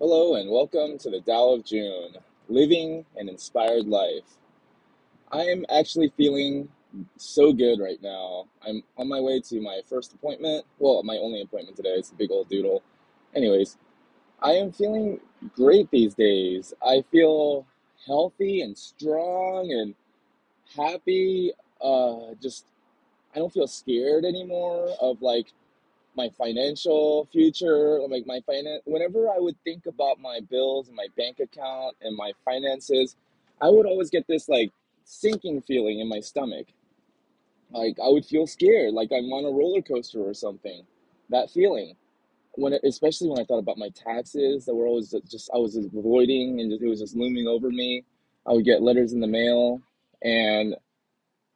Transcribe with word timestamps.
Hello 0.00 0.36
and 0.36 0.48
welcome 0.48 0.96
to 0.98 1.10
the 1.10 1.20
Tao 1.20 1.54
of 1.54 1.64
Jun, 1.64 2.10
living 2.48 3.04
an 3.16 3.28
inspired 3.28 3.88
life. 3.88 4.38
I 5.32 5.40
am 5.40 5.66
actually 5.68 6.12
feeling 6.16 6.68
so 7.16 7.52
good 7.52 7.80
right 7.80 8.00
now. 8.00 8.44
I'm 8.64 8.84
on 8.96 9.08
my 9.08 9.18
way 9.20 9.40
to 9.40 9.60
my 9.60 9.80
first 9.90 10.14
appointment. 10.14 10.64
Well, 10.78 11.02
my 11.02 11.16
only 11.16 11.42
appointment 11.42 11.76
today. 11.76 11.94
It's 11.96 12.12
a 12.12 12.14
big 12.14 12.30
old 12.30 12.48
doodle. 12.48 12.80
Anyways, 13.34 13.76
I 14.40 14.52
am 14.52 14.70
feeling 14.70 15.18
great 15.56 15.90
these 15.90 16.14
days. 16.14 16.72
I 16.80 17.02
feel 17.10 17.66
healthy 18.06 18.60
and 18.60 18.78
strong 18.78 19.72
and 19.72 19.96
happy. 20.76 21.50
Uh, 21.80 22.34
just 22.40 22.66
I 23.34 23.40
don't 23.40 23.52
feel 23.52 23.66
scared 23.66 24.24
anymore 24.24 24.90
of 25.00 25.20
like 25.22 25.52
my 26.18 26.28
financial 26.30 27.28
future, 27.32 28.00
like 28.10 28.26
my 28.26 28.40
finance. 28.44 28.82
Whenever 28.84 29.30
I 29.30 29.38
would 29.38 29.56
think 29.64 29.86
about 29.86 30.20
my 30.20 30.40
bills 30.50 30.88
and 30.88 30.96
my 30.96 31.06
bank 31.16 31.38
account 31.40 31.96
and 32.02 32.16
my 32.16 32.32
finances, 32.44 33.16
I 33.62 33.70
would 33.70 33.86
always 33.86 34.10
get 34.10 34.26
this 34.26 34.48
like 34.48 34.72
sinking 35.04 35.62
feeling 35.62 36.00
in 36.00 36.08
my 36.08 36.20
stomach. 36.20 36.66
Like 37.70 37.96
I 38.04 38.08
would 38.08 38.26
feel 38.26 38.46
scared, 38.46 38.94
like 38.94 39.10
I'm 39.12 39.32
on 39.32 39.44
a 39.44 39.50
roller 39.50 39.80
coaster 39.80 40.20
or 40.20 40.34
something. 40.34 40.82
That 41.30 41.50
feeling 41.50 41.94
when, 42.54 42.72
it, 42.72 42.80
especially 42.84 43.28
when 43.28 43.38
I 43.38 43.44
thought 43.44 43.60
about 43.60 43.78
my 43.78 43.90
taxes 43.90 44.66
that 44.66 44.74
were 44.74 44.86
always 44.86 45.14
just 45.30 45.50
I 45.54 45.58
was 45.58 45.76
avoiding 45.76 46.60
and 46.60 46.70
just, 46.70 46.82
it 46.82 46.88
was 46.88 47.00
just 47.00 47.16
looming 47.16 47.46
over 47.46 47.70
me. 47.70 48.04
I 48.46 48.52
would 48.52 48.64
get 48.64 48.82
letters 48.82 49.12
in 49.12 49.20
the 49.20 49.26
mail, 49.26 49.80
and 50.22 50.74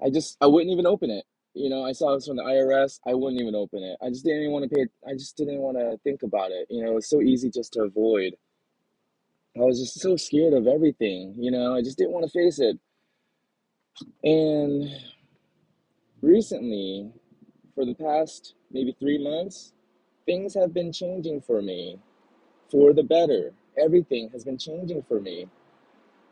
I 0.04 0.10
just 0.10 0.36
I 0.40 0.46
wouldn't 0.46 0.70
even 0.70 0.86
open 0.86 1.10
it. 1.10 1.24
You 1.54 1.68
know, 1.68 1.84
I 1.84 1.92
saw 1.92 2.14
this 2.14 2.26
from 2.26 2.36
the 2.36 2.42
IRS. 2.44 3.00
I 3.06 3.14
wouldn't 3.14 3.40
even 3.40 3.54
open 3.54 3.82
it. 3.82 3.98
I 4.02 4.08
just 4.08 4.24
didn't 4.24 4.40
even 4.40 4.52
want 4.52 4.70
to 4.70 4.74
pay. 4.74 4.86
I 5.06 5.12
just 5.12 5.36
didn't 5.36 5.58
want 5.58 5.76
to 5.76 5.98
think 6.02 6.22
about 6.22 6.50
it. 6.50 6.66
You 6.70 6.84
know, 6.84 6.96
it's 6.96 7.10
so 7.10 7.20
easy 7.20 7.50
just 7.50 7.74
to 7.74 7.82
avoid. 7.82 8.34
I 9.56 9.60
was 9.60 9.78
just 9.78 10.00
so 10.00 10.16
scared 10.16 10.54
of 10.54 10.66
everything. 10.66 11.34
You 11.38 11.50
know, 11.50 11.74
I 11.74 11.82
just 11.82 11.98
didn't 11.98 12.12
want 12.12 12.24
to 12.24 12.32
face 12.32 12.58
it. 12.58 12.78
And 14.24 14.90
recently, 16.22 17.12
for 17.74 17.84
the 17.84 17.94
past 17.94 18.54
maybe 18.70 18.96
three 18.98 19.22
months, 19.22 19.74
things 20.24 20.54
have 20.54 20.72
been 20.72 20.92
changing 20.92 21.42
for 21.42 21.60
me 21.60 21.98
for 22.70 22.94
the 22.94 23.02
better. 23.02 23.52
Everything 23.78 24.30
has 24.30 24.44
been 24.44 24.58
changing 24.58 25.02
for 25.02 25.20
me. 25.20 25.48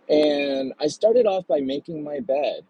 And 0.09 0.73
I 0.81 0.89
started 0.89 1.27
off 1.27 1.47
by 1.47 1.61
making 1.61 2.03
my 2.03 2.21
bed. 2.21 2.65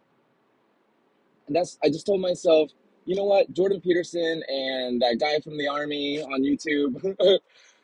That's 1.50 1.78
I 1.82 1.88
just 1.88 2.06
told 2.06 2.20
myself, 2.20 2.70
you 3.04 3.16
know 3.16 3.24
what, 3.24 3.52
Jordan 3.52 3.80
Peterson 3.80 4.42
and 4.48 5.02
that 5.02 5.18
guy 5.20 5.40
from 5.40 5.58
the 5.58 5.68
army 5.68 6.22
on 6.22 6.42
YouTube, 6.42 7.02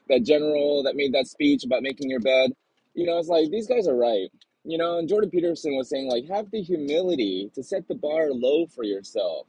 that 0.08 0.24
general 0.24 0.82
that 0.84 0.96
made 0.96 1.12
that 1.14 1.26
speech 1.26 1.64
about 1.64 1.82
making 1.82 2.08
your 2.10 2.20
bed, 2.20 2.52
you 2.94 3.06
know, 3.06 3.18
it's 3.18 3.28
like 3.28 3.50
these 3.50 3.66
guys 3.66 3.88
are 3.88 3.96
right. 3.96 4.30
You 4.64 4.78
know, 4.78 4.98
and 4.98 5.08
Jordan 5.08 5.30
Peterson 5.30 5.76
was 5.76 5.88
saying 5.88 6.08
like 6.08 6.28
have 6.28 6.50
the 6.50 6.62
humility 6.62 7.50
to 7.54 7.62
set 7.62 7.86
the 7.88 7.94
bar 7.94 8.30
low 8.30 8.66
for 8.66 8.84
yourself 8.84 9.46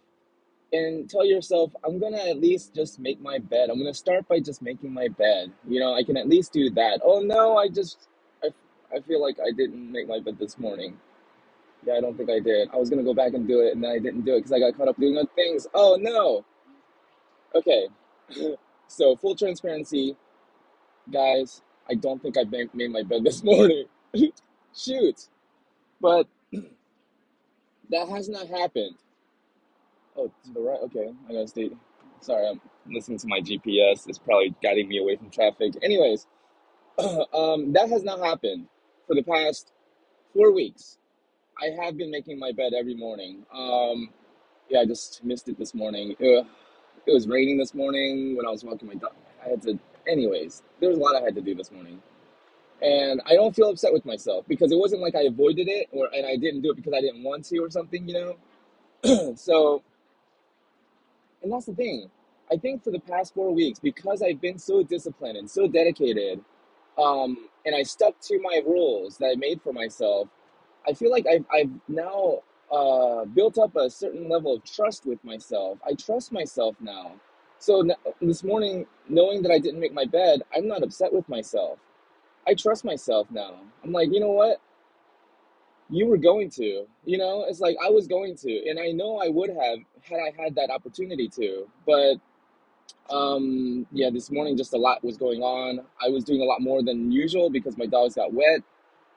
and 0.73 1.09
tell 1.09 1.25
yourself, 1.25 1.71
I'm 1.85 1.99
gonna 1.99 2.17
at 2.17 2.39
least 2.39 2.75
just 2.75 2.99
make 2.99 3.21
my 3.21 3.39
bed. 3.39 3.69
I'm 3.69 3.77
gonna 3.77 3.93
start 3.93 4.27
by 4.27 4.39
just 4.39 4.61
making 4.61 4.93
my 4.93 5.07
bed. 5.07 5.51
You 5.67 5.79
know, 5.79 5.93
I 5.93 6.03
can 6.03 6.17
at 6.17 6.27
least 6.27 6.53
do 6.53 6.69
that. 6.71 7.01
Oh 7.03 7.21
no, 7.21 7.57
I 7.57 7.69
just 7.69 8.07
I, 8.43 8.49
I 8.95 9.01
feel 9.01 9.21
like 9.21 9.37
I 9.39 9.51
didn't 9.51 9.91
make 9.91 10.07
my 10.07 10.19
bed 10.19 10.37
this 10.39 10.57
morning. 10.57 10.97
Yeah, 11.87 11.93
I 11.93 12.01
don't 12.01 12.17
think 12.17 12.29
I 12.29 12.39
did. 12.39 12.67
I 12.73 12.75
was 12.75 12.89
gonna 12.89 13.03
go 13.03 13.13
back 13.13 13.33
and 13.33 13.47
do 13.47 13.61
it, 13.61 13.73
and 13.73 13.81
then 13.81 13.91
I 13.91 13.97
didn't 13.99 14.25
do 14.25 14.35
it 14.35 14.39
because 14.39 14.51
I 14.51 14.59
got 14.59 14.75
caught 14.75 14.89
up 14.89 14.99
doing 14.99 15.17
other 15.17 15.29
things. 15.35 15.65
Oh 15.73 15.97
no. 15.99 16.43
Okay. 17.55 17.87
so 18.87 19.15
full 19.15 19.37
transparency, 19.37 20.17
guys. 21.09 21.61
I 21.89 21.93
don't 21.93 22.21
think 22.21 22.37
I 22.37 22.43
made 22.73 22.91
my 22.91 23.03
bed 23.03 23.23
this 23.23 23.41
morning. 23.51 23.85
Shoot. 24.75 25.29
But 26.01 26.27
that 26.51 28.09
has 28.09 28.27
not 28.27 28.49
happened. 28.49 28.97
Oh, 30.17 30.29
to 30.43 30.53
the 30.53 30.59
right. 30.59 30.79
Okay, 30.83 31.13
I 31.29 31.31
gotta 31.31 31.47
stay. 31.47 31.69
Sorry, 32.19 32.49
I'm 32.49 32.59
listening 32.91 33.19
to 33.19 33.27
my 33.27 33.39
GPS. 33.39 34.09
It's 34.09 34.17
probably 34.17 34.53
guiding 34.61 34.89
me 34.89 34.97
away 34.97 35.15
from 35.15 35.29
traffic. 35.29 35.75
Anyways, 35.81 36.27
um, 37.33 37.71
that 37.71 37.87
has 37.89 38.03
not 38.03 38.19
happened 38.19 38.67
for 39.07 39.15
the 39.15 39.23
past 39.23 39.71
four 40.33 40.51
weeks. 40.51 40.97
I 41.61 41.83
have 41.83 41.97
been 41.97 42.11
making 42.11 42.39
my 42.39 42.51
bed 42.51 42.73
every 42.77 42.95
morning. 42.95 43.45
Um, 43.53 44.09
yeah, 44.69 44.81
I 44.81 44.85
just 44.85 45.23
missed 45.23 45.49
it 45.49 45.57
this 45.57 45.73
morning. 45.73 46.15
It 46.19 46.45
was 47.13 47.27
raining 47.27 47.57
this 47.57 47.73
morning 47.73 48.35
when 48.35 48.45
I 48.45 48.49
was 48.49 48.63
walking 48.63 48.87
my 48.87 48.95
dog. 48.95 49.13
I 49.43 49.49
had 49.49 49.61
to, 49.63 49.79
anyways, 50.07 50.61
there 50.79 50.89
was 50.89 50.97
a 50.97 51.01
lot 51.01 51.15
I 51.15 51.21
had 51.21 51.35
to 51.35 51.41
do 51.41 51.55
this 51.55 51.71
morning. 51.71 52.01
And 52.81 53.21
I 53.25 53.33
don't 53.33 53.55
feel 53.55 53.69
upset 53.69 53.91
with 53.91 54.05
myself 54.05 54.45
because 54.47 54.71
it 54.71 54.77
wasn't 54.77 55.01
like 55.01 55.15
I 55.15 55.21
avoided 55.21 55.67
it 55.67 55.87
or 55.91 56.09
and 56.13 56.27
I 56.27 56.35
didn't 56.35 56.61
do 56.61 56.71
it 56.71 56.75
because 56.75 56.93
I 56.93 57.01
didn't 57.01 57.23
want 57.23 57.45
to 57.45 57.57
or 57.59 57.71
something, 57.71 58.07
you 58.07 58.35
know? 59.03 59.33
so, 59.35 59.81
and 61.41 61.51
that's 61.51 61.65
the 61.65 61.73
thing. 61.73 62.09
I 62.51 62.57
think 62.57 62.83
for 62.83 62.91
the 62.91 62.99
past 62.99 63.33
four 63.33 63.53
weeks, 63.53 63.79
because 63.79 64.21
I've 64.21 64.39
been 64.39 64.59
so 64.59 64.83
disciplined 64.83 65.37
and 65.37 65.49
so 65.49 65.67
dedicated, 65.67 66.41
um, 66.97 67.49
and 67.65 67.75
I 67.75 67.83
stuck 67.83 68.19
to 68.21 68.39
my 68.41 68.61
rules 68.65 69.17
that 69.17 69.27
I 69.27 69.35
made 69.35 69.61
for 69.61 69.73
myself, 69.73 70.29
I 70.87 70.93
feel 70.93 71.11
like 71.11 71.25
I've, 71.27 71.45
I've 71.53 71.71
now 71.87 72.39
uh, 72.71 73.25
built 73.25 73.57
up 73.57 73.75
a 73.75 73.89
certain 73.89 74.29
level 74.29 74.55
of 74.55 74.63
trust 74.63 75.05
with 75.05 75.23
myself. 75.23 75.79
I 75.85 75.93
trust 75.93 76.31
myself 76.31 76.75
now. 76.79 77.13
So 77.59 77.81
n- 77.81 77.95
this 78.21 78.43
morning, 78.43 78.85
knowing 79.09 79.41
that 79.43 79.51
I 79.51 79.59
didn't 79.59 79.79
make 79.79 79.93
my 79.93 80.05
bed, 80.05 80.43
I'm 80.55 80.67
not 80.67 80.83
upset 80.83 81.13
with 81.13 81.27
myself. 81.29 81.79
I 82.47 82.53
trust 82.53 82.85
myself 82.85 83.27
now. 83.31 83.55
I'm 83.83 83.91
like, 83.91 84.09
you 84.11 84.19
know 84.19 84.31
what? 84.31 84.61
You 85.89 86.07
were 86.07 86.17
going 86.17 86.49
to. 86.51 86.85
You 87.05 87.17
know, 87.17 87.45
it's 87.47 87.59
like 87.59 87.77
I 87.83 87.89
was 87.89 88.07
going 88.07 88.35
to, 88.37 88.69
and 88.69 88.79
I 88.79 88.91
know 88.91 89.17
I 89.19 89.29
would 89.29 89.49
have 89.49 89.79
had 90.03 90.19
I 90.19 90.43
had 90.43 90.55
that 90.55 90.69
opportunity 90.69 91.29
to. 91.29 91.67
But 91.85 92.15
um, 93.09 93.87
yeah, 93.91 94.09
this 94.09 94.31
morning 94.31 94.57
just 94.57 94.73
a 94.73 94.77
lot 94.77 95.03
was 95.03 95.17
going 95.17 95.41
on. 95.41 95.81
I 96.03 96.09
was 96.09 96.23
doing 96.23 96.41
a 96.41 96.45
lot 96.45 96.61
more 96.61 96.83
than 96.83 97.11
usual 97.11 97.49
because 97.49 97.77
my 97.77 97.85
dogs 97.85 98.15
got 98.15 98.33
wet 98.33 98.61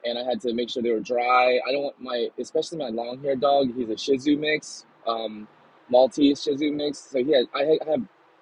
and 0.05 0.17
I 0.17 0.23
had 0.23 0.41
to 0.41 0.53
make 0.53 0.69
sure 0.69 0.83
they 0.83 0.91
were 0.91 0.99
dry. 0.99 1.59
I 1.67 1.71
don't 1.71 1.83
want 1.83 2.01
my, 2.01 2.29
especially 2.39 2.77
my 2.77 2.89
long 2.89 3.21
hair 3.21 3.35
dog. 3.35 3.75
He's 3.75 3.89
a 3.89 3.97
Shih 3.97 4.17
Tzu 4.17 4.37
mix, 4.37 4.85
um, 5.07 5.47
Maltese 5.89 6.43
Shih 6.43 6.55
Tzu 6.55 6.71
mix. 6.71 6.99
So 6.99 7.23
he 7.23 7.31
has, 7.33 7.47
I 7.55 7.77
have, 7.89 8.01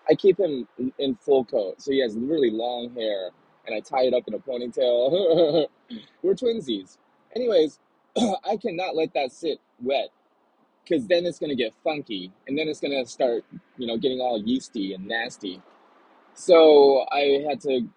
I 0.10 0.16
keep 0.16 0.40
him 0.40 0.68
in, 0.98 1.16
full 1.16 1.46
coat. 1.46 1.82
So 1.82 1.92
he 1.92 2.02
has 2.02 2.16
really 2.16 2.50
long 2.52 2.94
hair, 2.96 3.30
and 3.68 3.76
I 3.76 3.80
tie 3.80 4.04
it 4.04 4.14
up 4.14 4.24
in 4.28 4.34
a 4.34 4.40
ponytail. 4.40 5.68
We're 6.24 6.34
twinsies. 6.34 6.98
Anyways, 7.36 7.80
I 8.18 8.58
cannot 8.58 8.96
let 8.96 9.14
that 9.14 9.32
sit 9.32 9.60
wet 9.82 10.10
because 10.84 11.06
then 11.08 11.26
it's 11.26 11.40
gonna 11.40 11.56
get 11.56 11.74
funky, 11.84 12.32
and 12.48 12.58
then 12.58 12.68
it's 12.68 12.80
gonna 12.80 13.06
start, 13.06 13.46
you 13.78 13.86
know, 13.86 13.98
getting 13.98 14.20
all 14.20 14.42
yeasty 14.42 14.94
and 14.94 15.08
nasty. 15.08 15.62
So 16.34 17.06
I 17.12 17.46
had 17.48 17.62
to 17.62 17.88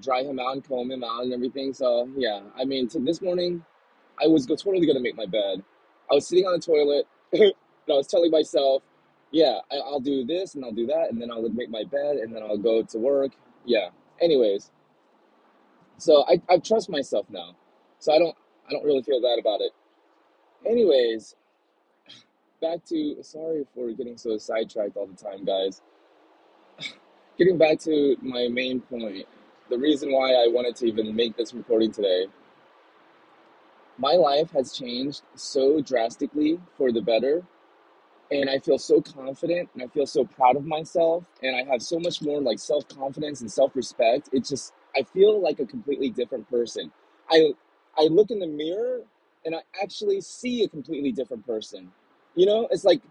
dry 0.00 0.22
him 0.22 0.38
out 0.38 0.52
and 0.54 0.64
comb 0.66 0.90
him 0.90 1.04
out 1.04 1.22
and 1.24 1.32
everything. 1.32 1.72
So 1.74 2.08
yeah, 2.16 2.40
I 2.56 2.64
mean, 2.64 2.88
this 3.00 3.20
morning 3.20 3.64
I 4.22 4.26
was 4.26 4.46
go- 4.46 4.56
totally 4.56 4.86
gonna 4.86 5.00
make 5.00 5.16
my 5.16 5.26
bed. 5.26 5.62
I 6.10 6.14
was 6.14 6.26
sitting 6.26 6.44
on 6.46 6.52
the 6.54 6.60
toilet 6.60 7.06
and 7.32 7.52
I 7.88 7.92
was 7.92 8.06
telling 8.06 8.30
myself, 8.30 8.82
yeah, 9.30 9.58
I- 9.70 9.76
I'll 9.78 10.00
do 10.00 10.24
this 10.24 10.54
and 10.54 10.64
I'll 10.64 10.72
do 10.72 10.86
that, 10.86 11.10
and 11.10 11.20
then 11.20 11.30
I'll 11.30 11.48
make 11.48 11.70
my 11.70 11.84
bed 11.84 12.16
and 12.16 12.34
then 12.34 12.42
I'll 12.42 12.58
go 12.58 12.82
to 12.82 12.98
work. 12.98 13.32
Yeah. 13.64 13.90
Anyways, 14.20 14.70
so 15.98 16.24
I, 16.28 16.40
I 16.48 16.58
trust 16.58 16.90
myself 16.90 17.26
now, 17.30 17.56
so 17.98 18.12
I 18.12 18.18
don't 18.18 18.36
I 18.68 18.72
don't 18.72 18.84
really 18.84 19.02
feel 19.02 19.20
bad 19.20 19.38
about 19.38 19.60
it. 19.60 19.72
Anyways, 20.66 21.34
back 22.62 22.84
to 22.86 23.16
sorry 23.22 23.66
for 23.74 23.90
getting 23.92 24.16
so 24.18 24.36
sidetracked 24.38 24.96
all 24.96 25.06
the 25.06 25.16
time, 25.16 25.44
guys. 25.44 25.82
Getting 27.38 27.56
back 27.56 27.78
to 27.80 28.16
my 28.20 28.48
main 28.48 28.80
point, 28.80 29.26
the 29.70 29.78
reason 29.78 30.12
why 30.12 30.32
I 30.32 30.48
wanted 30.48 30.76
to 30.76 30.86
even 30.86 31.14
make 31.16 31.36
this 31.36 31.54
recording 31.54 31.92
today 31.92 32.26
my 33.98 34.14
life 34.14 34.50
has 34.52 34.72
changed 34.72 35.22
so 35.34 35.80
drastically 35.80 36.58
for 36.76 36.90
the 36.90 37.02
better 37.02 37.42
and 38.30 38.48
i 38.48 38.58
feel 38.58 38.78
so 38.78 39.00
confident 39.00 39.68
and 39.74 39.82
i 39.82 39.86
feel 39.88 40.06
so 40.06 40.24
proud 40.24 40.56
of 40.56 40.64
myself 40.64 41.24
and 41.42 41.54
i 41.56 41.62
have 41.70 41.82
so 41.82 41.98
much 41.98 42.22
more 42.22 42.40
like 42.40 42.58
self-confidence 42.58 43.40
and 43.40 43.50
self-respect. 43.50 44.30
It's 44.32 44.48
just 44.48 44.72
i 44.96 45.02
feel 45.02 45.40
like 45.40 45.60
a 45.60 45.66
completely 45.66 46.10
different 46.10 46.48
person. 46.50 46.90
I 47.30 47.52
i 47.98 48.04
look 48.04 48.30
in 48.30 48.38
the 48.38 48.46
mirror 48.46 49.02
and 49.44 49.54
i 49.54 49.60
actually 49.82 50.20
see 50.20 50.64
a 50.64 50.68
completely 50.68 51.12
different 51.12 51.46
person. 51.46 51.92
You 52.34 52.46
know 52.46 52.68
it's 52.70 52.84
like 52.84 53.02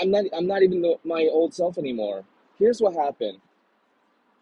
i'm 0.00 0.10
not 0.10 0.24
i'm 0.36 0.46
not 0.46 0.62
even 0.62 0.96
my 1.04 1.28
old 1.32 1.54
self 1.54 1.78
anymore. 1.78 2.24
Here's 2.58 2.80
what 2.80 2.94
happened 2.94 3.38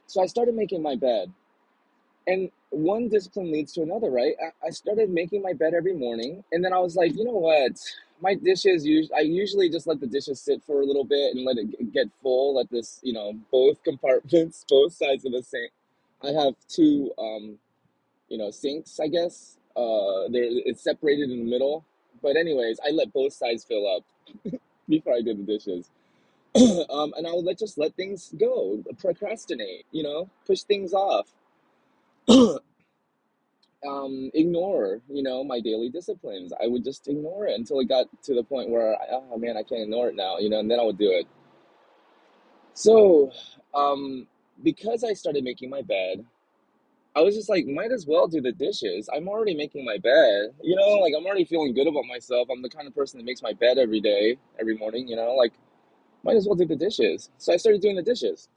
so 0.07 0.23
i 0.23 0.27
started 0.27 0.55
making 0.55 0.83
my 0.83 0.97
bed 0.97 1.33
and 2.27 2.51
one 2.71 3.09
discipline 3.09 3.53
leads 3.53 3.73
to 3.75 3.83
another, 3.83 4.11
right? 4.11 4.35
I, 4.43 4.69
I 4.69 4.71
started 4.71 5.11
making 5.11 5.43
my 5.43 5.53
bed 5.53 5.75
every 5.75 5.95
morning, 5.95 6.45
and 6.53 6.65
then 6.65 6.73
I 6.73 6.79
was 6.79 6.97
like, 6.97 7.15
you 7.17 7.25
know 7.25 7.33
what? 7.33 7.73
My 8.21 8.35
dishes, 8.35 8.87
I 9.17 9.21
usually 9.21 9.69
just 9.69 9.87
let 9.87 10.01
the 10.01 10.07
dishes 10.07 10.41
sit 10.41 10.63
for 10.65 10.81
a 10.81 10.87
little 10.87 11.05
bit 11.05 11.35
and 11.35 11.45
let 11.45 11.59
it 11.59 11.93
get 11.93 12.09
full. 12.23 12.57
Let 12.57 12.71
this, 12.71 13.01
you 13.03 13.13
know, 13.13 13.35
both 13.51 13.83
compartments, 13.83 14.65
both 14.71 14.95
sides 14.95 15.25
of 15.27 15.33
the 15.33 15.43
sink. 15.43 15.73
I 16.23 16.29
have 16.29 16.55
two, 16.69 17.13
um, 17.19 17.59
you 18.29 18.39
know, 18.39 18.51
sinks, 18.51 19.01
I 19.01 19.09
guess. 19.09 19.59
Uh, 19.77 20.29
there 20.31 20.45
it's 20.47 20.83
separated 20.83 21.31
in 21.31 21.39
the 21.39 21.51
middle. 21.51 21.85
But 22.23 22.37
anyways, 22.37 22.81
I 22.87 22.93
let 22.93 23.13
both 23.13 23.35
sides 23.35 23.65
fill 23.65 23.87
up 23.89 24.05
before 24.89 25.15
I 25.15 25.23
did 25.23 25.39
the 25.39 25.45
dishes. 25.45 25.91
um, 26.91 27.15
and 27.17 27.27
I 27.27 27.33
would 27.33 27.45
let 27.45 27.59
just 27.59 27.79
let 27.79 27.97
things 27.97 28.33
go, 28.39 28.83
procrastinate, 28.99 29.87
you 29.91 30.03
know, 30.03 30.29
push 30.47 30.63
things 30.63 30.93
off, 30.93 31.29
um, 32.29 32.59
ignore, 34.35 35.01
you 35.09 35.23
know, 35.23 35.43
my 35.45 35.61
daily 35.61 35.89
disciplines. 35.89 36.53
I 36.63 36.67
would 36.67 36.85
just 36.85 37.09
ignore 37.09 37.47
it 37.47 37.59
until 37.59 37.81
it 37.81 37.89
got 37.89 38.07
to 38.25 38.35
the 38.35 38.45
point 38.45 38.69
where, 38.69 38.97
oh 39.11 39.39
man, 39.39 39.57
I 39.57 39.63
can't 39.63 39.83
ignore 39.83 40.09
it 40.09 40.17
now, 40.17 40.39
you 40.39 40.51
know, 40.51 40.61
and 40.61 40.71
then 40.71 40.79
I 40.79 40.85
would 40.85 40.99
do 40.99 41.11
it. 41.11 41.27
So, 42.75 43.33
um, 43.75 44.27
because 44.63 45.05
I 45.05 45.15
started 45.15 45.45
making 45.45 45.71
my 45.71 45.83
bed, 45.83 46.25
I 47.15 47.21
was 47.21 47.35
just 47.35 47.51
like, 47.51 47.67
might 47.67 47.93
as 47.93 48.07
well 48.07 48.27
do 48.27 48.41
the 48.41 48.53
dishes. 48.53 49.09
I'm 49.15 49.29
already 49.29 49.55
making 49.55 49.85
my 49.85 49.99
bed, 49.99 50.55
you 50.63 50.77
know, 50.77 50.99
like 50.99 51.13
I'm 51.17 51.27
already 51.27 51.45
feeling 51.45 51.75
good 51.75 51.87
about 51.87 52.07
myself. 52.07 52.49
I'm 52.51 52.63
the 52.63 52.71
kind 52.71 52.89
of 52.89 52.95
person 52.95 53.19
that 53.19 53.25
makes 53.25 53.43
my 53.43 53.53
bed 53.53 53.79
every 53.79 54.01
day, 54.01 54.39
every 54.59 54.77
morning, 54.77 55.09
you 55.09 55.17
know, 55.17 55.35
like 55.35 55.53
might 56.23 56.37
as 56.37 56.47
well 56.47 56.55
do 56.55 56.67
the 56.67 56.77
dishes. 56.77 57.31
So 57.39 57.53
I 57.53 57.57
started 57.57 57.83
doing 57.83 57.97
the 57.97 58.03
dishes. 58.03 58.49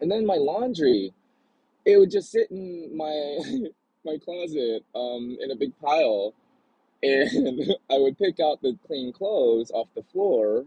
And 0.00 0.10
then 0.10 0.26
my 0.26 0.36
laundry, 0.36 1.12
it 1.84 1.98
would 1.98 2.10
just 2.10 2.30
sit 2.30 2.50
in 2.50 2.96
my 2.96 3.38
my 4.04 4.18
closet 4.18 4.84
um 4.94 5.38
in 5.40 5.50
a 5.50 5.56
big 5.56 5.72
pile 5.80 6.34
and 7.02 7.74
I 7.90 7.98
would 7.98 8.18
pick 8.18 8.38
out 8.38 8.60
the 8.60 8.76
clean 8.86 9.12
clothes 9.12 9.70
off 9.70 9.88
the 9.94 10.02
floor 10.02 10.66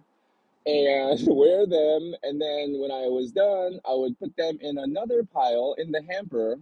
and 0.66 1.20
wear 1.28 1.68
them 1.68 2.16
and 2.24 2.42
then 2.42 2.80
when 2.80 2.92
I 2.92 3.08
was 3.08 3.32
done, 3.32 3.80
I 3.88 3.94
would 3.94 4.18
put 4.20 4.36
them 4.38 4.58
in 4.62 4.78
another 4.80 5.24
pile 5.24 5.76
in 5.78 5.92
the 5.92 6.02
hamper 6.10 6.58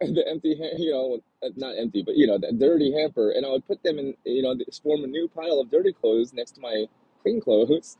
the 0.00 0.28
empty, 0.28 0.56
you 0.76 0.90
know, 0.92 1.20
uh, 1.42 1.50
not 1.56 1.76
empty, 1.78 2.02
but 2.02 2.16
you 2.16 2.26
know, 2.26 2.38
the 2.38 2.52
dirty 2.52 2.92
hamper, 2.92 3.30
and 3.30 3.46
I 3.46 3.50
would 3.50 3.66
put 3.66 3.82
them 3.82 3.98
in, 3.98 4.14
you 4.24 4.42
know, 4.42 4.56
form 4.82 5.04
a 5.04 5.06
new 5.06 5.28
pile 5.28 5.60
of 5.60 5.70
dirty 5.70 5.92
clothes 5.92 6.32
next 6.32 6.52
to 6.52 6.60
my 6.60 6.86
clean 7.22 7.40
clothes 7.40 7.96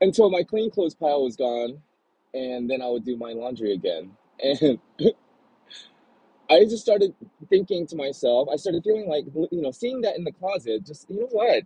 until 0.00 0.30
my 0.30 0.42
clean 0.42 0.70
clothes 0.70 0.94
pile 0.94 1.22
was 1.24 1.36
gone, 1.36 1.82
and 2.34 2.70
then 2.70 2.82
I 2.82 2.88
would 2.88 3.04
do 3.04 3.16
my 3.16 3.32
laundry 3.32 3.72
again. 3.72 4.12
And 4.42 4.78
I 6.50 6.60
just 6.64 6.82
started 6.82 7.14
thinking 7.50 7.86
to 7.88 7.96
myself, 7.96 8.48
I 8.52 8.56
started 8.56 8.84
feeling 8.84 9.08
like, 9.08 9.26
you 9.50 9.62
know, 9.62 9.70
seeing 9.70 10.00
that 10.02 10.16
in 10.16 10.24
the 10.24 10.32
closet, 10.32 10.86
just, 10.86 11.08
you 11.10 11.20
know 11.20 11.28
what? 11.30 11.64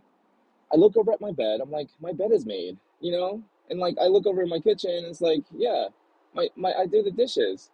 I 0.73 0.77
look 0.77 0.97
over 0.97 1.13
at 1.13 1.21
my 1.21 1.31
bed, 1.31 1.61
I'm 1.61 1.71
like, 1.71 1.89
my 2.01 2.13
bed 2.13 2.31
is 2.31 2.45
made, 2.45 2.77
you 3.01 3.11
know? 3.11 3.43
And 3.69 3.79
like, 3.79 3.95
I 4.01 4.07
look 4.07 4.25
over 4.27 4.41
in 4.41 4.49
my 4.49 4.59
kitchen, 4.59 4.91
and 4.91 5.05
it's 5.07 5.21
like, 5.21 5.43
yeah, 5.55 5.87
my, 6.33 6.49
my, 6.55 6.73
I 6.73 6.85
do 6.87 7.03
the 7.03 7.11
dishes 7.11 7.71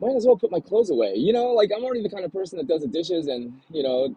might 0.00 0.14
as 0.16 0.26
well 0.26 0.36
put 0.36 0.50
my 0.50 0.60
clothes 0.60 0.90
away. 0.90 1.14
You 1.16 1.32
know, 1.32 1.52
like 1.52 1.70
I'm 1.74 1.84
already 1.84 2.02
the 2.02 2.10
kind 2.10 2.24
of 2.24 2.32
person 2.32 2.58
that 2.58 2.68
does 2.68 2.82
the 2.82 2.88
dishes 2.88 3.26
and, 3.26 3.60
you 3.70 3.82
know, 3.82 4.16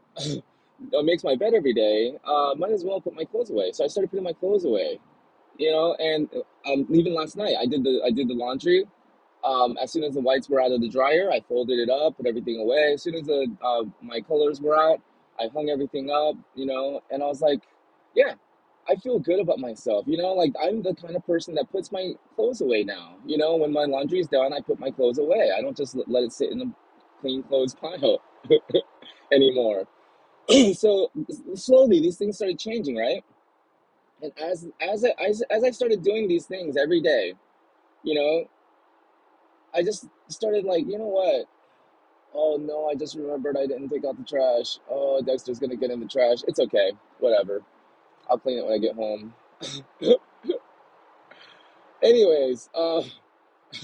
makes 1.04 1.24
my 1.24 1.36
bed 1.36 1.54
every 1.54 1.74
day. 1.74 2.14
Uh, 2.26 2.54
might 2.58 2.72
as 2.72 2.84
well 2.84 3.02
put 3.02 3.16
my 3.16 3.26
clothes 3.26 3.50
away. 3.50 3.72
So 3.72 3.84
I 3.84 3.88
started 3.88 4.10
putting 4.10 4.24
my 4.24 4.34
clothes 4.34 4.66
away. 4.66 5.00
You 5.58 5.72
know, 5.72 5.96
and 5.96 6.30
um, 6.66 6.88
even 6.92 7.14
last 7.14 7.38
night 7.38 7.56
I 7.60 7.66
did 7.66 7.84
the 7.84 8.02
I 8.06 8.12
did 8.12 8.28
the 8.28 8.34
laundry. 8.34 8.86
Um, 9.44 9.78
as 9.82 9.92
soon 9.92 10.04
as 10.04 10.14
the 10.14 10.22
whites 10.22 10.50
were 10.50 10.62
out 10.62 10.72
of 10.72 10.82
the 10.82 10.90
dryer, 10.90 11.32
I 11.32 11.42
folded 11.42 11.80
it 11.80 11.90
up, 11.90 12.18
put 12.18 12.28
everything 12.28 12.60
away. 12.60 12.94
As 12.94 13.04
soon 13.04 13.16
as 13.16 13.24
the 13.26 13.48
uh, 13.64 13.84
my 14.02 14.22
colors 14.22 14.62
were 14.62 14.78
out, 14.78 15.02
I 15.40 15.48
hung 15.54 15.70
everything 15.70 16.10
up. 16.12 16.36
You 16.56 16.66
know, 16.66 17.02
and 17.12 17.24
I 17.24 17.28
was 17.28 17.42
like, 17.42 17.62
yeah, 18.16 18.34
I 18.90 18.96
feel 18.96 19.20
good 19.20 19.40
about 19.40 19.60
myself. 19.60 20.06
You 20.08 20.18
know, 20.18 20.34
like 20.34 20.54
I'm 20.62 20.82
the 20.82 20.94
kind 20.96 21.16
of 21.16 21.26
person 21.26 21.56
that 21.56 21.72
puts 21.72 21.92
my 21.92 22.14
clothes 22.36 22.62
away 22.62 22.84
now. 22.84 23.16
You 23.26 23.38
know, 23.38 23.56
when 23.56 23.74
my 23.74 23.86
laundry 23.86 24.20
is 24.20 24.28
done, 24.28 24.54
I 24.54 24.62
put 24.62 24.80
my 24.80 24.92
clothes 24.92 25.18
away. 25.20 25.52
I 25.58 25.62
don't 25.62 25.78
just 25.78 25.96
let 26.08 26.24
it 26.24 26.34
sit 26.34 26.52
in 26.52 26.60
the 26.60 26.72
clean 27.22 27.44
clothes 27.44 27.76
pile 27.82 28.22
anymore. 29.32 29.88
so 30.74 31.12
slowly, 31.56 32.00
these 32.02 32.18
things 32.18 32.38
started 32.38 32.60
changing, 32.60 32.98
right? 32.98 33.24
And 34.22 34.32
as 34.40 34.68
as 34.82 35.06
I, 35.06 35.34
as 35.50 35.64
I 35.64 35.72
started 35.72 36.04
doing 36.04 36.28
these 36.28 36.46
things 36.46 36.78
every 36.78 37.02
day, 37.02 37.34
you 38.04 38.16
know, 38.16 38.46
I 39.74 39.84
just 39.84 40.08
started 40.28 40.66
like, 40.66 40.86
you 40.88 40.98
know 40.98 41.06
what? 41.06 41.46
Oh 42.34 42.58
no, 42.62 42.88
I 42.88 42.96
just 42.96 43.16
remembered 43.16 43.58
I 43.58 43.66
didn't 43.66 43.90
take 43.90 44.06
out 44.06 44.18
the 44.18 44.24
trash. 44.24 44.80
Oh, 44.90 45.22
Dexter's 45.22 45.60
gonna 45.60 45.76
get 45.76 45.92
in 45.92 46.00
the 46.00 46.08
trash. 46.08 46.40
It's 46.48 46.60
okay, 46.60 46.92
whatever. 47.20 47.62
I'll 48.30 48.38
clean 48.38 48.60
it 48.60 48.66
when 48.66 48.74
I 48.74 48.78
get 48.78 48.96
home. 48.96 49.34
Anyways, 52.04 52.70
uh, 52.74 53.04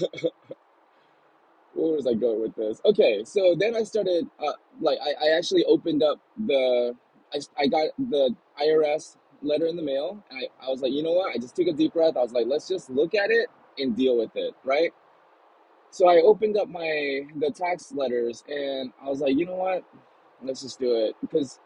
where 1.74 1.94
was 1.94 2.06
I 2.06 2.14
going 2.14 2.40
with 2.40 2.54
this? 2.56 2.80
Okay, 2.84 3.22
so 3.24 3.54
then 3.58 3.76
I 3.76 3.84
started, 3.84 4.26
uh, 4.40 4.52
like, 4.80 4.98
I, 5.00 5.26
I 5.26 5.36
actually 5.36 5.64
opened 5.66 6.02
up 6.02 6.18
the, 6.36 6.96
I, 7.32 7.38
I 7.56 7.66
got 7.68 7.88
the 7.98 8.34
IRS 8.60 9.16
letter 9.42 9.66
in 9.66 9.76
the 9.76 9.82
mail, 9.82 10.22
and 10.30 10.38
I, 10.40 10.66
I 10.66 10.70
was 10.70 10.82
like, 10.82 10.92
you 10.92 11.02
know 11.02 11.12
what? 11.12 11.34
I 11.34 11.38
just 11.38 11.56
took 11.56 11.66
a 11.66 11.72
deep 11.72 11.92
breath. 11.92 12.16
I 12.16 12.22
was 12.22 12.32
like, 12.32 12.46
let's 12.46 12.68
just 12.68 12.90
look 12.90 13.14
at 13.14 13.30
it 13.30 13.48
and 13.78 13.96
deal 13.96 14.18
with 14.18 14.34
it, 14.34 14.54
right? 14.64 14.92
So 15.90 16.08
I 16.08 16.16
opened 16.16 16.56
up 16.56 16.68
my 16.68 17.26
the 17.36 17.50
tax 17.54 17.92
letters, 17.92 18.44
and 18.48 18.92
I 19.02 19.08
was 19.08 19.20
like, 19.20 19.36
you 19.36 19.46
know 19.46 19.56
what? 19.56 19.84
Let's 20.42 20.62
just 20.62 20.78
do 20.78 20.94
it 20.94 21.16
because 21.20 21.58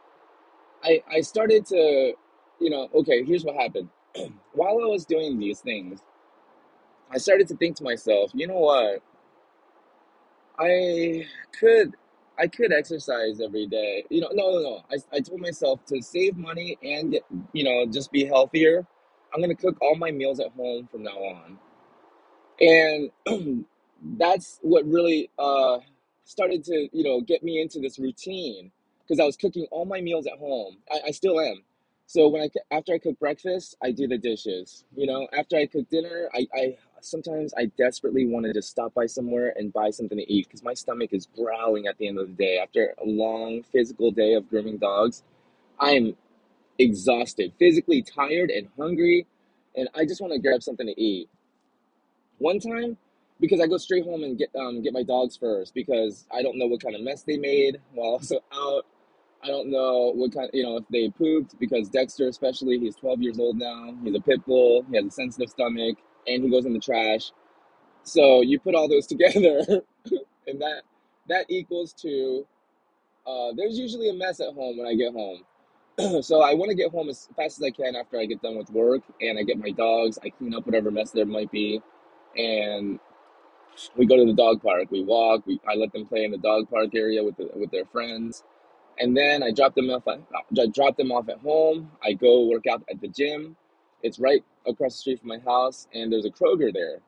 I 0.82 1.02
I 1.10 1.20
started 1.20 1.66
to, 1.66 2.14
you 2.60 2.70
know, 2.70 2.88
okay. 2.94 3.24
Here's 3.24 3.44
what 3.44 3.56
happened. 3.56 3.88
While 4.52 4.80
I 4.82 4.86
was 4.86 5.04
doing 5.04 5.38
these 5.38 5.60
things, 5.60 6.00
I 7.10 7.18
started 7.18 7.48
to 7.48 7.56
think 7.56 7.76
to 7.76 7.84
myself, 7.84 8.30
you 8.34 8.46
know 8.46 8.58
what? 8.58 9.02
I 10.58 11.24
could 11.58 11.96
I 12.38 12.48
could 12.48 12.72
exercise 12.72 13.40
every 13.40 13.66
day. 13.66 14.04
You 14.10 14.22
know, 14.22 14.30
no, 14.32 14.50
no, 14.52 14.60
no. 14.60 14.82
I, 14.90 15.16
I 15.16 15.20
told 15.20 15.40
myself 15.40 15.84
to 15.86 16.02
save 16.02 16.36
money 16.36 16.78
and 16.82 17.12
get, 17.12 17.24
you 17.52 17.64
know, 17.64 17.86
just 17.92 18.12
be 18.12 18.24
healthier. 18.24 18.86
I'm 19.34 19.40
gonna 19.40 19.54
cook 19.54 19.76
all 19.82 19.96
my 19.96 20.10
meals 20.10 20.40
at 20.40 20.52
home 20.52 20.88
from 20.90 21.04
now 21.04 21.12
on. 21.18 21.58
And 22.60 23.10
that's 24.18 24.58
what 24.62 24.84
really 24.86 25.30
uh, 25.38 25.78
started 26.24 26.64
to, 26.64 26.88
you 26.92 27.04
know, 27.04 27.20
get 27.20 27.42
me 27.42 27.60
into 27.60 27.80
this 27.80 27.98
routine 27.98 28.72
because 29.02 29.20
I 29.20 29.24
was 29.24 29.36
cooking 29.36 29.66
all 29.70 29.84
my 29.84 30.00
meals 30.00 30.26
at 30.26 30.38
home. 30.38 30.78
I, 30.90 31.08
I 31.08 31.10
still 31.12 31.40
am. 31.40 31.62
So 32.06 32.28
when 32.28 32.42
I 32.42 32.48
after 32.72 32.94
I 32.94 32.98
cook 32.98 33.18
breakfast, 33.18 33.76
I 33.82 33.92
do 33.92 34.08
the 34.08 34.18
dishes. 34.18 34.84
You 34.96 35.06
know, 35.06 35.28
after 35.38 35.56
I 35.56 35.66
cook 35.66 35.88
dinner, 35.90 36.28
I, 36.34 36.46
I 36.54 36.78
sometimes 37.04 37.52
I 37.56 37.66
desperately 37.78 38.26
want 38.26 38.46
to 38.46 38.52
just 38.52 38.70
stop 38.70 38.94
by 38.94 39.06
somewhere 39.06 39.52
and 39.56 39.72
buy 39.72 39.90
something 39.90 40.18
to 40.18 40.32
eat 40.32 40.46
because 40.48 40.62
my 40.62 40.74
stomach 40.74 41.10
is 41.12 41.28
growling 41.36 41.86
at 41.86 41.98
the 41.98 42.08
end 42.08 42.18
of 42.18 42.28
the 42.28 42.34
day 42.34 42.58
after 42.58 42.94
a 43.02 43.06
long 43.06 43.62
physical 43.72 44.10
day 44.10 44.34
of 44.34 44.48
grooming 44.48 44.78
dogs. 44.78 45.22
I 45.80 45.92
am 45.92 46.16
exhausted, 46.78 47.52
physically 47.58 48.02
tired 48.02 48.50
and 48.50 48.68
hungry, 48.78 49.26
and 49.76 49.88
I 49.94 50.04
just 50.04 50.20
want 50.20 50.32
to 50.32 50.38
grab 50.38 50.62
something 50.62 50.86
to 50.86 51.00
eat. 51.00 51.28
One 52.38 52.60
time, 52.60 52.96
because 53.40 53.60
I 53.60 53.66
go 53.66 53.76
straight 53.78 54.04
home 54.04 54.22
and 54.24 54.38
get 54.38 54.50
um 54.58 54.82
get 54.82 54.92
my 54.92 55.02
dogs 55.02 55.36
first 55.36 55.74
because 55.74 56.26
I 56.32 56.42
don't 56.42 56.58
know 56.58 56.66
what 56.66 56.82
kind 56.82 56.94
of 56.94 57.02
mess 57.02 57.22
they 57.22 57.36
made 57.36 57.80
while 57.92 58.18
was 58.18 58.32
out. 58.54 58.86
I 59.44 59.48
don't 59.48 59.70
know 59.70 60.12
what 60.14 60.32
kind, 60.32 60.48
you 60.52 60.62
know, 60.62 60.76
if 60.76 60.84
they 60.88 61.08
pooped 61.10 61.58
because 61.58 61.88
Dexter, 61.88 62.28
especially, 62.28 62.78
he's 62.78 62.94
12 62.96 63.22
years 63.22 63.38
old 63.40 63.58
now. 63.58 63.92
He's 64.04 64.14
a 64.14 64.20
pit 64.20 64.44
bull. 64.46 64.84
He 64.88 64.96
has 64.96 65.06
a 65.06 65.10
sensitive 65.10 65.50
stomach, 65.50 65.98
and 66.26 66.44
he 66.44 66.50
goes 66.50 66.64
in 66.64 66.72
the 66.72 66.80
trash. 66.80 67.32
So 68.02 68.40
you 68.42 68.58
put 68.58 68.74
all 68.74 68.88
those 68.88 69.06
together, 69.14 69.82
and 70.46 70.60
that 70.60 70.82
that 71.28 71.46
equals 71.48 71.92
to 71.94 72.46
uh, 73.26 73.52
there's 73.56 73.78
usually 73.78 74.10
a 74.10 74.14
mess 74.14 74.40
at 74.40 74.54
home 74.54 74.78
when 74.78 74.86
I 74.86 74.94
get 74.94 75.12
home. 75.12 75.42
so 76.22 76.42
I 76.42 76.54
want 76.54 76.70
to 76.70 76.76
get 76.76 76.90
home 76.90 77.08
as 77.08 77.28
fast 77.36 77.58
as 77.58 77.64
I 77.64 77.70
can 77.70 77.94
after 77.94 78.18
I 78.18 78.26
get 78.26 78.42
done 78.42 78.56
with 78.56 78.70
work, 78.70 79.02
and 79.20 79.38
I 79.38 79.42
get 79.42 79.58
my 79.58 79.70
dogs. 79.70 80.18
I 80.24 80.30
clean 80.30 80.54
up 80.54 80.66
whatever 80.66 80.90
mess 80.90 81.10
there 81.10 81.26
might 81.26 81.50
be, 81.50 81.80
and 82.36 82.98
we 83.96 84.06
go 84.06 84.16
to 84.16 84.24
the 84.24 84.34
dog 84.34 84.62
park. 84.62 84.90
We 84.90 85.02
walk. 85.02 85.46
We 85.46 85.60
I 85.68 85.74
let 85.74 85.92
them 85.92 86.06
play 86.06 86.24
in 86.24 86.30
the 86.30 86.38
dog 86.38 86.68
park 86.70 86.94
area 86.94 87.22
with 87.22 87.36
the, 87.36 87.50
with 87.54 87.70
their 87.70 87.84
friends, 87.86 88.42
and 88.98 89.16
then 89.16 89.42
I 89.42 89.50
drop 89.50 89.74
them 89.74 89.90
off. 89.90 90.04
I 90.08 90.66
drop 90.72 90.96
them 90.96 91.12
off 91.12 91.28
at 91.28 91.38
home. 91.38 91.92
I 92.02 92.14
go 92.14 92.46
work 92.46 92.66
out 92.66 92.82
at 92.90 93.00
the 93.00 93.08
gym. 93.08 93.56
It's 94.02 94.18
right 94.18 94.44
across 94.66 94.94
the 94.94 94.98
street 94.98 95.20
from 95.20 95.28
my 95.28 95.38
house, 95.38 95.88
and 95.94 96.12
there's 96.12 96.24
a 96.24 96.30
Kroger 96.30 96.72
there. 96.72 97.00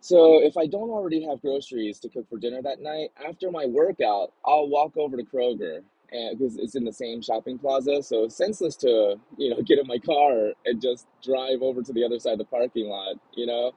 So 0.00 0.42
if 0.42 0.56
I 0.56 0.66
don't 0.66 0.90
already 0.90 1.24
have 1.26 1.40
groceries 1.40 2.00
to 2.00 2.08
cook 2.08 2.28
for 2.28 2.36
dinner 2.36 2.60
that 2.62 2.80
night, 2.80 3.10
after 3.24 3.52
my 3.52 3.66
workout, 3.66 4.32
I'll 4.44 4.68
walk 4.68 4.96
over 4.96 5.16
to 5.16 5.22
Kroger 5.22 5.82
because 6.10 6.56
it's 6.56 6.74
in 6.74 6.84
the 6.84 6.92
same 6.92 7.22
shopping 7.22 7.56
plaza. 7.56 8.02
So 8.02 8.28
senseless 8.28 8.74
to, 8.78 9.16
you 9.38 9.50
know, 9.50 9.62
get 9.64 9.78
in 9.78 9.86
my 9.86 9.98
car 9.98 10.52
and 10.66 10.82
just 10.82 11.06
drive 11.22 11.62
over 11.62 11.82
to 11.82 11.92
the 11.92 12.04
other 12.04 12.18
side 12.18 12.32
of 12.32 12.38
the 12.38 12.44
parking 12.44 12.88
lot, 12.88 13.14
you 13.34 13.46
know? 13.46 13.72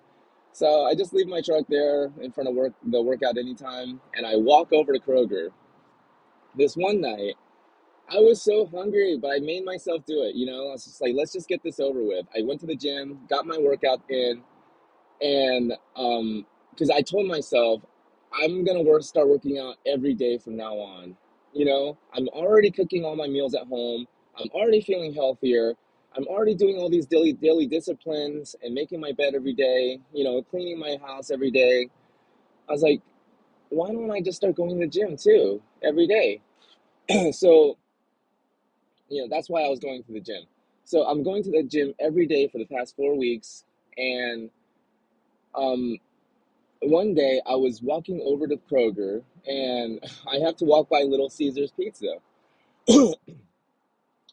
So 0.52 0.86
I 0.86 0.96
just 0.96 1.14
leave 1.14 1.28
my 1.28 1.42
truck 1.42 1.66
there 1.70 2.12
in 2.20 2.32
front 2.32 2.50
of 2.50 2.56
work 2.56 2.74
the 2.84 3.02
workout 3.02 3.38
anytime 3.38 4.02
and 4.16 4.26
I 4.26 4.36
walk 4.36 4.74
over 4.74 4.94
to 4.94 5.00
Kroger. 5.00 5.50
This 6.58 6.76
one 6.76 7.02
night, 7.02 7.36
I 8.12 8.20
was 8.20 8.42
so 8.44 8.68
hungry, 8.68 9.18
but 9.20 9.30
I 9.30 9.40
made 9.40 9.66
myself 9.66 10.06
do 10.06 10.24
it, 10.24 10.36
you 10.36 10.46
know? 10.46 10.70
I 10.70 10.72
was 10.74 10.86
just 10.86 11.02
like, 11.02 11.14
let's 11.16 11.34
just 11.34 11.48
get 11.48 11.64
this 11.64 11.80
over 11.80 12.04
with. 12.04 12.26
I 12.38 12.44
went 12.44 12.60
to 12.62 12.68
the 12.68 12.76
gym, 12.76 13.20
got 13.30 13.48
my 13.48 13.58
workout 13.58 14.02
in, 14.10 14.44
and 15.22 15.74
um 15.96 16.46
because 16.72 16.90
I 16.90 17.02
told 17.02 17.28
myself 17.28 17.82
I'm 18.34 18.66
gonna 18.66 18.82
work 18.82 19.04
start 19.04 19.30
working 19.30 19.60
out 19.60 19.76
every 19.86 20.14
day 20.14 20.38
from 20.38 20.58
now 20.58 20.76
on. 20.76 21.16
You 21.54 21.66
know, 21.66 21.98
I'm 22.14 22.28
already 22.30 22.70
cooking 22.72 23.06
all 23.06 23.16
my 23.16 23.28
meals 23.28 23.56
at 23.56 23.66
home. 23.68 24.08
I'm 24.38 24.50
already 24.50 24.82
feeling 24.82 25.14
healthier. 25.14 25.74
I'm 26.18 26.26
already 26.28 26.56
doing 26.56 26.78
all 26.78 26.90
these 26.90 27.06
daily 27.08 27.34
daily 27.34 27.66
disciplines 27.66 28.56
and 28.62 28.74
making 28.74 29.00
my 29.00 29.14
bed 29.14 29.36
every 29.36 29.54
day. 29.54 30.00
You 30.14 30.26
know, 30.26 30.42
cleaning 30.44 30.80
my 30.80 30.98
house 31.06 31.32
every 31.32 31.52
day. 31.52 31.90
I 32.70 32.74
was 32.74 32.82
like, 32.82 33.02
why 33.70 33.90
don't 33.92 34.12
I 34.12 34.22
just 34.22 34.38
start 34.38 34.56
going 34.56 34.72
to 34.72 34.86
the 34.86 34.88
gym 34.88 35.18
too 35.18 35.62
every 35.84 36.08
day? 36.08 36.42
so 37.32 37.78
you 39.10 39.22
know 39.22 39.28
that's 39.30 39.50
why 39.50 39.62
I 39.64 39.70
was 39.70 39.80
going 39.80 40.04
to 40.04 40.12
the 40.12 40.22
gym. 40.22 40.44
So 40.84 41.04
I'm 41.04 41.24
going 41.24 41.44
to 41.44 41.52
the 41.52 41.64
gym 41.64 41.94
every 42.00 42.28
day 42.28 42.48
for 42.48 42.60
the 42.60 42.66
past 42.66 42.96
four 42.96 43.18
weeks, 43.18 43.66
and 43.98 44.50
um, 45.56 45.98
one 46.82 47.14
day 47.14 47.42
I 47.46 47.56
was 47.56 47.82
walking 47.82 48.22
over 48.24 48.48
to 48.48 48.58
Kroger 48.58 49.24
and 49.48 50.00
I 50.32 50.38
have 50.46 50.56
to 50.58 50.66
walk 50.66 50.90
by 50.90 51.02
Little 51.02 51.30
Caesars 51.30 51.72
Pizza. 51.72 52.16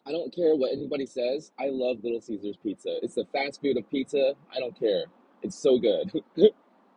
I 0.05 0.11
don't 0.11 0.35
care 0.35 0.55
what 0.55 0.73
anybody 0.73 1.05
says. 1.05 1.51
I 1.57 1.69
love 1.69 2.03
Little 2.03 2.21
Caesars 2.21 2.57
Pizza. 2.61 2.97
It's 3.01 3.15
the 3.15 3.25
fast 3.33 3.61
food 3.61 3.77
of 3.77 3.89
pizza. 3.89 4.33
I 4.53 4.59
don't 4.59 4.77
care. 4.77 5.05
It's 5.41 5.57
so 5.57 5.77
good 5.77 6.11
and 6.35 6.51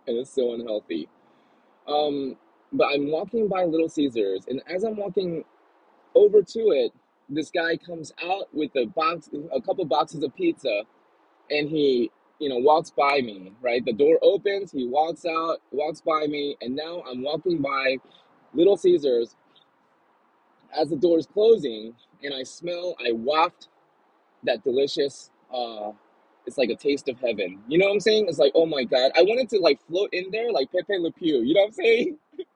it's 0.06 0.34
so 0.34 0.54
unhealthy. 0.54 1.08
Um, 1.88 2.36
but 2.72 2.88
I'm 2.92 3.10
walking 3.10 3.48
by 3.48 3.64
Little 3.64 3.88
Caesars 3.88 4.44
and 4.48 4.60
as 4.68 4.84
I'm 4.84 4.96
walking 4.96 5.44
over 6.14 6.42
to 6.42 6.60
it, 6.70 6.92
this 7.28 7.50
guy 7.50 7.76
comes 7.76 8.12
out 8.24 8.48
with 8.52 8.70
a 8.76 8.86
box, 8.86 9.28
a 9.52 9.60
couple 9.60 9.84
boxes 9.84 10.22
of 10.22 10.34
pizza 10.34 10.82
and 11.50 11.68
he 11.68 12.10
you 12.38 12.48
know 12.48 12.58
walks 12.58 12.90
by 12.90 13.20
me 13.20 13.52
right? 13.60 13.84
The 13.84 13.92
door 13.92 14.18
opens 14.22 14.72
he 14.72 14.86
walks 14.86 15.24
out 15.24 15.58
walks 15.72 16.00
by 16.00 16.26
me 16.26 16.56
and 16.60 16.74
now 16.74 17.02
i'm 17.10 17.22
walking 17.22 17.60
by 17.62 17.96
little 18.54 18.76
caesars. 18.76 19.36
As 20.76 20.90
the 20.90 20.96
door 20.96 21.18
is 21.18 21.26
closing 21.26 21.94
and 22.22 22.34
i 22.34 22.42
smell 22.42 22.96
i 23.06 23.12
waft 23.12 23.68
that 24.44 24.62
delicious 24.64 25.30
uh 25.54 25.92
it's 26.46 26.58
like 26.58 26.70
a 26.70 26.76
taste 26.76 27.08
of 27.08 27.18
heaven. 27.18 27.58
You 27.66 27.78
know 27.78 27.86
what 27.86 27.94
i'm 27.94 28.00
saying? 28.00 28.26
It's 28.28 28.38
like 28.38 28.52
oh 28.54 28.66
my 28.66 28.84
god. 28.84 29.12
I 29.16 29.22
wanted 29.22 29.48
to 29.50 29.58
like 29.58 29.80
float 29.88 30.10
in 30.12 30.30
there 30.30 30.52
like 30.52 30.70
pepe 30.70 30.98
le 30.98 31.12
pew. 31.12 31.42
You 31.42 31.54
know 31.54 31.62
what 31.62 31.68
i'm 31.68 31.72
saying 31.72 32.18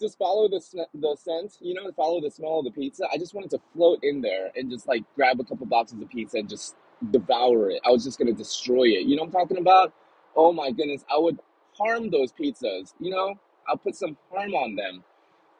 just 0.00 0.18
follow 0.18 0.48
the 0.48 0.60
sn- 0.60 0.86
the 0.94 1.16
scent, 1.16 1.58
you 1.60 1.74
know, 1.74 1.90
follow 1.92 2.20
the 2.20 2.30
smell 2.30 2.60
of 2.60 2.64
the 2.64 2.70
pizza. 2.70 3.06
I 3.12 3.18
just 3.18 3.34
wanted 3.34 3.50
to 3.50 3.60
float 3.74 4.00
in 4.02 4.20
there 4.20 4.50
and 4.56 4.70
just 4.70 4.86
like 4.86 5.04
grab 5.14 5.40
a 5.40 5.44
couple 5.44 5.66
boxes 5.66 6.00
of 6.00 6.08
pizza 6.08 6.38
and 6.38 6.48
just 6.48 6.76
devour 7.10 7.70
it. 7.70 7.80
I 7.86 7.90
was 7.90 8.04
just 8.04 8.18
gonna 8.18 8.32
destroy 8.32 8.84
it. 8.84 9.06
You 9.06 9.16
know 9.16 9.22
what 9.22 9.28
I'm 9.28 9.40
talking 9.40 9.58
about? 9.58 9.92
Oh 10.36 10.52
my 10.52 10.70
goodness, 10.70 11.04
I 11.12 11.18
would 11.18 11.38
harm 11.76 12.10
those 12.10 12.32
pizzas. 12.32 12.94
You 13.00 13.10
know, 13.10 13.34
I'll 13.68 13.76
put 13.76 13.96
some 13.96 14.16
harm 14.32 14.54
on 14.54 14.76
them. 14.76 15.04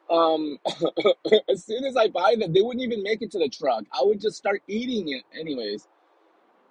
Um, 0.09 0.57
as 1.49 1.63
soon 1.63 1.83
as 1.85 1.95
I 1.95 2.07
buy 2.07 2.35
them, 2.39 2.53
they 2.53 2.61
wouldn't 2.61 2.83
even 2.83 3.03
make 3.03 3.21
it 3.21 3.31
to 3.31 3.39
the 3.39 3.49
truck. 3.49 3.83
I 3.93 4.01
would 4.03 4.19
just 4.19 4.37
start 4.37 4.63
eating 4.67 5.09
it 5.09 5.23
anyways. 5.39 5.87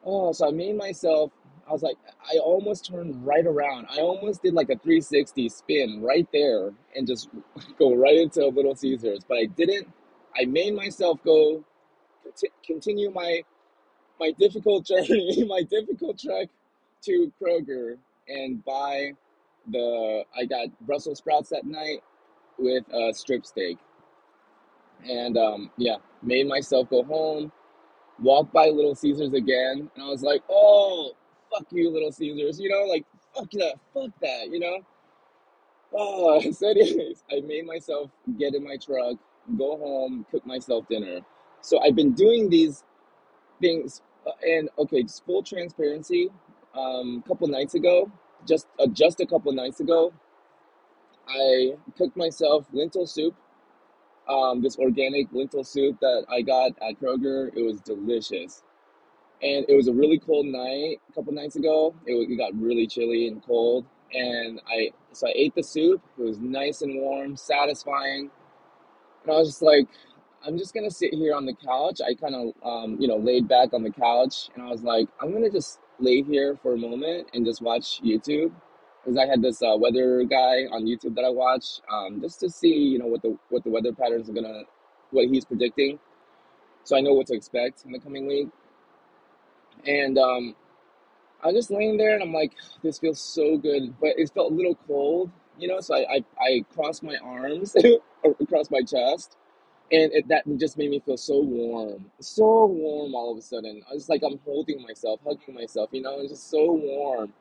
Oh, 0.05 0.33
so 0.33 0.49
I 0.49 0.51
made 0.51 0.77
myself, 0.77 1.33
I 1.69 1.73
was 1.73 1.83
like, 1.83 1.97
I 2.25 2.39
almost 2.39 2.87
turned 2.87 3.27
right 3.27 3.47
around. 3.47 3.87
I 3.91 4.01
almost 4.01 4.43
did 4.43 4.55
like 4.55 4.71
a 4.71 4.77
360 4.79 5.49
spin 5.51 6.03
right 6.03 6.27
there 6.33 6.73
and 6.97 7.07
just 7.07 7.29
go 7.79 7.95
right 7.95 8.17
into 8.17 8.47
Little 8.47 8.75
Caesars, 8.75 9.21
but 9.29 9.39
I 9.39 9.47
didn't. 9.47 9.89
I 10.41 10.45
made 10.47 10.75
myself 10.75 11.19
go 11.25 11.65
conti- 12.25 12.53
continue 12.67 13.11
my 13.11 13.43
my 14.21 14.33
difficult 14.39 14.87
journey, 14.89 15.45
my 15.49 15.63
difficult 15.63 16.19
trek 16.19 16.49
to 17.05 17.33
Kroger 17.43 17.99
and 18.29 18.65
buy 18.65 19.13
the 19.71 20.25
I 20.37 20.47
got 20.47 20.69
Brussels 20.87 21.19
sprouts 21.19 21.51
that 21.51 21.67
night 21.67 22.03
with 22.59 22.85
a 22.93 23.13
strip 23.15 23.47
steak. 23.47 23.79
And 25.09 25.37
um 25.39 25.71
yeah, 25.79 25.97
made 26.23 26.49
myself 26.49 26.91
go 26.91 27.05
home 27.05 27.53
walked 28.21 28.53
by 28.53 28.69
Little 28.69 28.95
Caesars 28.95 29.33
again, 29.33 29.91
and 29.95 30.05
I 30.05 30.09
was 30.09 30.23
like, 30.23 30.43
oh, 30.49 31.13
fuck 31.51 31.67
you, 31.71 31.91
Little 31.91 32.13
Caesars, 32.13 32.61
you 32.61 32.69
know, 32.69 32.85
like, 32.85 33.05
fuck 33.35 33.51
that, 33.53 33.75
fuck 33.95 34.11
that, 34.23 34.49
you 34.51 34.61
know? 34.61 34.79
Oh, 35.93 36.41
so 36.53 36.69
anyways, 36.69 37.25
I 37.31 37.41
made 37.41 37.67
myself 37.67 38.11
get 38.39 38.55
in 38.55 38.65
my 38.65 38.77
truck, 38.77 39.17
go 39.57 39.77
home, 39.79 40.27
cook 40.31 40.45
myself 40.47 40.87
dinner. 40.89 41.21
So 41.61 41.81
I've 41.81 41.97
been 41.97 42.13
doing 42.13 42.51
these 42.51 42.85
things, 43.61 44.03
uh, 44.27 44.33
and 44.43 44.69
okay, 44.79 45.03
just 45.03 45.25
full 45.25 45.43
transparency. 45.43 46.31
Um, 46.75 47.23
a 47.25 47.29
couple 47.29 47.49
nights 47.49 47.75
ago, 47.75 48.11
just 48.47 48.69
uh, 48.79 48.87
just 48.87 49.21
a 49.21 49.27
couple 49.27 49.53
nights 49.53 49.81
ago, 49.81 50.13
I 51.27 51.73
cooked 51.97 52.17
myself 52.17 52.67
lentil 52.73 53.07
soup. 53.07 53.35
Um, 54.29 54.63
this 54.63 54.77
organic 54.77 55.29
lentil 55.33 55.65
soup 55.65 55.99
that 56.01 56.27
I 56.29 56.43
got 56.43 56.73
at 56.87 57.01
Kroger. 57.01 57.51
It 57.57 57.63
was 57.63 57.81
delicious 57.81 58.63
and 59.43 59.65
it 59.69 59.75
was 59.75 59.89
a 59.89 59.93
really 59.93 60.19
cold 60.19 60.47
night 60.47 61.01
a 61.09 61.13
couple 61.13 61.33
nights 61.33 61.57
ago. 61.57 61.95
It, 62.07 62.13
it 62.13 62.37
got 62.37 62.59
really 62.61 62.87
chilly 62.87 63.29
and 63.29 63.45
cold, 63.45 63.87
and 64.13 64.61
I 64.69 64.91
so 65.13 65.29
I 65.29 65.33
ate 65.35 65.55
the 65.55 65.63
soup. 65.63 66.03
It 66.19 66.23
was 66.23 66.39
nice 66.39 66.83
and 66.83 67.01
warm, 67.01 67.37
satisfying, 67.37 68.31
and 69.23 69.33
I 69.33 69.37
was 69.37 69.49
just 69.49 69.63
like, 69.63 69.89
I'm 70.45 70.59
just 70.59 70.75
gonna 70.75 70.91
sit 70.91 71.15
here 71.15 71.35
on 71.35 71.47
the 71.47 71.55
couch. 71.55 72.01
I 72.05 72.15
kind 72.15 72.35
of 72.35 72.53
um, 72.65 72.97
you 73.01 73.09
know 73.09 73.17
laid 73.17 73.49
back 73.49 73.73
on 73.73 73.83
the 73.83 73.91
couch, 73.91 74.49
and 74.55 74.63
I 74.63 74.69
was 74.69 74.83
like, 74.83 75.09
I'm 75.21 75.33
gonna 75.33 75.51
just 75.51 75.79
lay 76.01 76.23
here 76.23 76.59
for 76.63 76.75
a 76.75 76.79
moment 76.79 77.29
and 77.35 77.45
just 77.45 77.63
watch 77.63 78.01
YouTube. 78.03 78.53
Because 79.05 79.17
I 79.17 79.27
had 79.27 79.41
this 79.41 79.63
uh, 79.63 79.77
weather 79.79 80.25
guy 80.25 80.67
on 80.73 80.85
YouTube 80.85 81.15
that 81.15 81.25
I 81.25 81.31
watch, 81.31 81.81
um, 81.91 82.21
just 82.21 82.41
to 82.41 82.51
see, 82.51 82.75
you 82.75 82.99
know, 82.99 83.07
what 83.07 83.23
the 83.23 83.39
what 83.49 83.63
the 83.63 83.71
weather 83.71 83.93
patterns 83.93 84.29
are 84.29 84.33
gonna, 84.33 84.63
what 85.13 85.29
he's 85.29 85.45
predicting, 85.45 86.01
so 86.83 86.97
I 86.97 87.01
know 87.01 87.13
what 87.13 87.27
to 87.29 87.35
expect 87.35 87.85
in 87.87 87.93
the 87.93 88.01
coming 88.01 88.27
week. 88.27 88.49
And 89.87 90.19
um, 90.19 90.55
I 91.43 91.49
was 91.49 91.57
just 91.57 91.71
laying 91.71 91.97
there 91.97 92.15
and 92.15 92.23
I'm 92.23 92.33
like, 92.33 92.53
this 92.83 92.99
feels 92.99 93.21
so 93.21 93.57
good, 93.59 93.95
but 94.01 94.11
it 94.19 94.31
felt 94.35 94.53
a 94.53 94.55
little 94.55 94.77
cold, 94.87 95.31
you 95.59 95.69
know. 95.69 95.81
So 95.81 95.95
I 95.95 96.17
I, 96.17 96.25
I 96.41 96.65
crossed 96.75 97.03
my 97.03 97.17
arms 97.23 97.77
across 98.41 98.71
my 98.71 98.83
chest, 98.83 99.37
and 99.93 100.13
it, 100.13 100.29
that 100.29 100.45
just 100.59 100.79
made 100.79 100.91
me 100.91 101.01
feel 101.01 101.17
so 101.17 101.41
warm, 101.41 102.07
so 102.21 102.67
warm 102.67 103.15
all 103.15 103.33
of 103.33 103.39
a 103.39 103.43
sudden. 103.43 103.83
I 103.91 103.95
was 103.95 104.09
like, 104.09 104.23
I'm 104.25 104.41
holding 104.45 104.83
myself, 104.83 105.21
hugging 105.27 105.55
myself, 105.55 105.91
you 105.93 106.03
know, 106.03 106.21
it's 106.21 106.31
just 106.33 106.51
so 106.51 106.73
warm, 106.73 107.33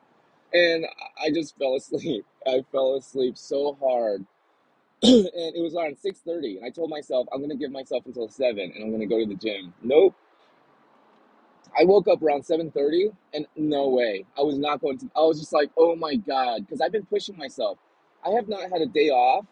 and 0.54 0.86
I 1.22 1.30
just 1.30 1.56
fell 1.58 1.74
asleep. 1.76 2.26
I 2.46 2.64
fell 2.72 2.96
asleep 2.96 3.38
so 3.38 3.78
hard, 3.80 4.26
and 5.02 5.26
it 5.56 5.62
was 5.62 5.74
around 5.74 5.98
six 5.98 6.20
thirty, 6.20 6.58
and 6.58 6.66
I 6.66 6.70
told 6.70 6.90
myself 6.90 7.28
I'm 7.32 7.40
gonna 7.42 7.56
give 7.56 7.72
myself 7.72 8.04
until 8.06 8.28
seven, 8.28 8.72
and 8.74 8.84
I'm 8.84 8.92
gonna 8.92 9.06
go 9.06 9.18
to 9.20 9.26
the 9.26 9.36
gym. 9.36 9.74
Nope. 9.82 10.14
I 11.76 11.84
woke 11.84 12.08
up 12.08 12.22
around 12.22 12.42
7:30 12.44 13.12
and 13.34 13.46
no 13.56 13.88
way. 13.88 14.24
I 14.36 14.42
was 14.42 14.58
not 14.58 14.80
going 14.80 14.98
to 14.98 15.10
I 15.16 15.20
was 15.20 15.38
just 15.38 15.52
like, 15.52 15.70
"Oh 15.76 15.96
my 15.96 16.16
god," 16.16 16.66
because 16.66 16.80
I've 16.80 16.92
been 16.92 17.06
pushing 17.06 17.36
myself. 17.36 17.78
I 18.24 18.30
have 18.30 18.48
not 18.48 18.70
had 18.70 18.80
a 18.82 18.86
day 18.86 19.10
off. 19.10 19.46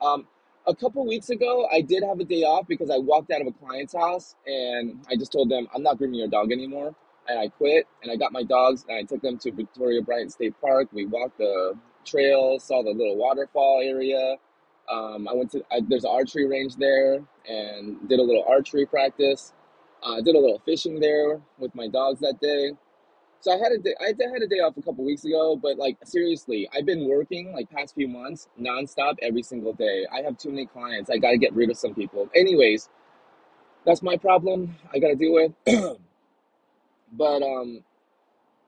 Um 0.00 0.26
a 0.66 0.74
couple 0.74 1.06
weeks 1.06 1.30
ago, 1.30 1.66
I 1.72 1.80
did 1.80 2.02
have 2.04 2.20
a 2.20 2.24
day 2.24 2.42
off 2.42 2.66
because 2.68 2.90
I 2.90 2.98
walked 2.98 3.30
out 3.30 3.40
of 3.40 3.46
a 3.46 3.52
client's 3.52 3.94
house 3.94 4.36
and 4.46 5.04
I 5.10 5.16
just 5.16 5.32
told 5.32 5.48
them, 5.50 5.68
"I'm 5.74 5.82
not 5.82 5.98
grooming 5.98 6.20
your 6.20 6.28
dog 6.28 6.52
anymore." 6.52 6.94
And 7.28 7.38
I 7.38 7.48
quit 7.48 7.86
and 8.02 8.10
I 8.10 8.16
got 8.16 8.32
my 8.32 8.42
dogs 8.42 8.84
and 8.88 8.96
I 8.98 9.02
took 9.02 9.22
them 9.22 9.38
to 9.38 9.52
Victoria 9.52 10.02
Bryant 10.02 10.32
State 10.32 10.54
Park. 10.60 10.88
We 10.92 11.06
walked 11.06 11.38
the 11.38 11.74
trail, 12.04 12.58
saw 12.58 12.82
the 12.82 12.90
little 12.90 13.16
waterfall 13.16 13.80
area. 13.82 14.36
Um, 14.90 15.28
I 15.28 15.34
went 15.34 15.50
to 15.52 15.62
I, 15.70 15.80
there's 15.86 16.04
an 16.04 16.10
archery 16.12 16.46
range 16.48 16.76
there 16.76 17.22
and 17.48 18.08
did 18.08 18.18
a 18.20 18.22
little 18.22 18.44
archery 18.48 18.86
practice 18.86 19.52
uh, 20.02 20.14
I 20.14 20.20
did 20.20 20.34
a 20.34 20.38
little 20.38 20.60
fishing 20.64 21.00
there 21.00 21.40
with 21.58 21.74
my 21.74 21.88
dogs 21.88 22.20
that 22.20 22.40
day. 22.40 22.72
So 23.40 23.52
I 23.52 23.56
had 23.56 23.72
a 23.72 23.78
day, 23.78 23.94
I 24.00 24.06
had 24.06 24.42
a 24.42 24.48
day 24.48 24.58
off 24.58 24.76
a 24.76 24.82
couple 24.82 25.04
weeks 25.04 25.24
ago, 25.24 25.56
but 25.56 25.78
like 25.78 25.96
seriously, 26.04 26.68
I've 26.74 26.86
been 26.86 27.08
working 27.08 27.52
like 27.52 27.70
past 27.70 27.94
few 27.94 28.08
months 28.08 28.48
nonstop 28.60 29.14
every 29.22 29.42
single 29.42 29.72
day. 29.72 30.06
I 30.12 30.22
have 30.22 30.38
too 30.38 30.50
many 30.50 30.66
clients. 30.66 31.08
I 31.08 31.18
got 31.18 31.30
to 31.30 31.38
get 31.38 31.52
rid 31.52 31.70
of 31.70 31.76
some 31.76 31.94
people. 31.94 32.28
Anyways, 32.34 32.88
that's 33.86 34.02
my 34.02 34.16
problem. 34.16 34.74
I 34.92 34.98
got 34.98 35.08
to 35.08 35.14
deal 35.14 35.34
with. 35.34 35.52
but 37.12 37.42
um, 37.42 37.84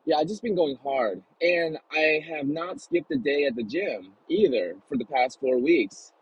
yeah, 0.04 0.16
I 0.16 0.24
just 0.24 0.42
been 0.42 0.56
going 0.56 0.78
hard, 0.82 1.22
and 1.42 1.78
I 1.92 2.24
have 2.28 2.46
not 2.46 2.80
skipped 2.80 3.10
a 3.12 3.18
day 3.18 3.44
at 3.44 3.56
the 3.56 3.64
gym 3.64 4.12
either 4.28 4.76
for 4.88 4.96
the 4.96 5.04
past 5.04 5.40
four 5.40 5.58
weeks, 5.58 6.12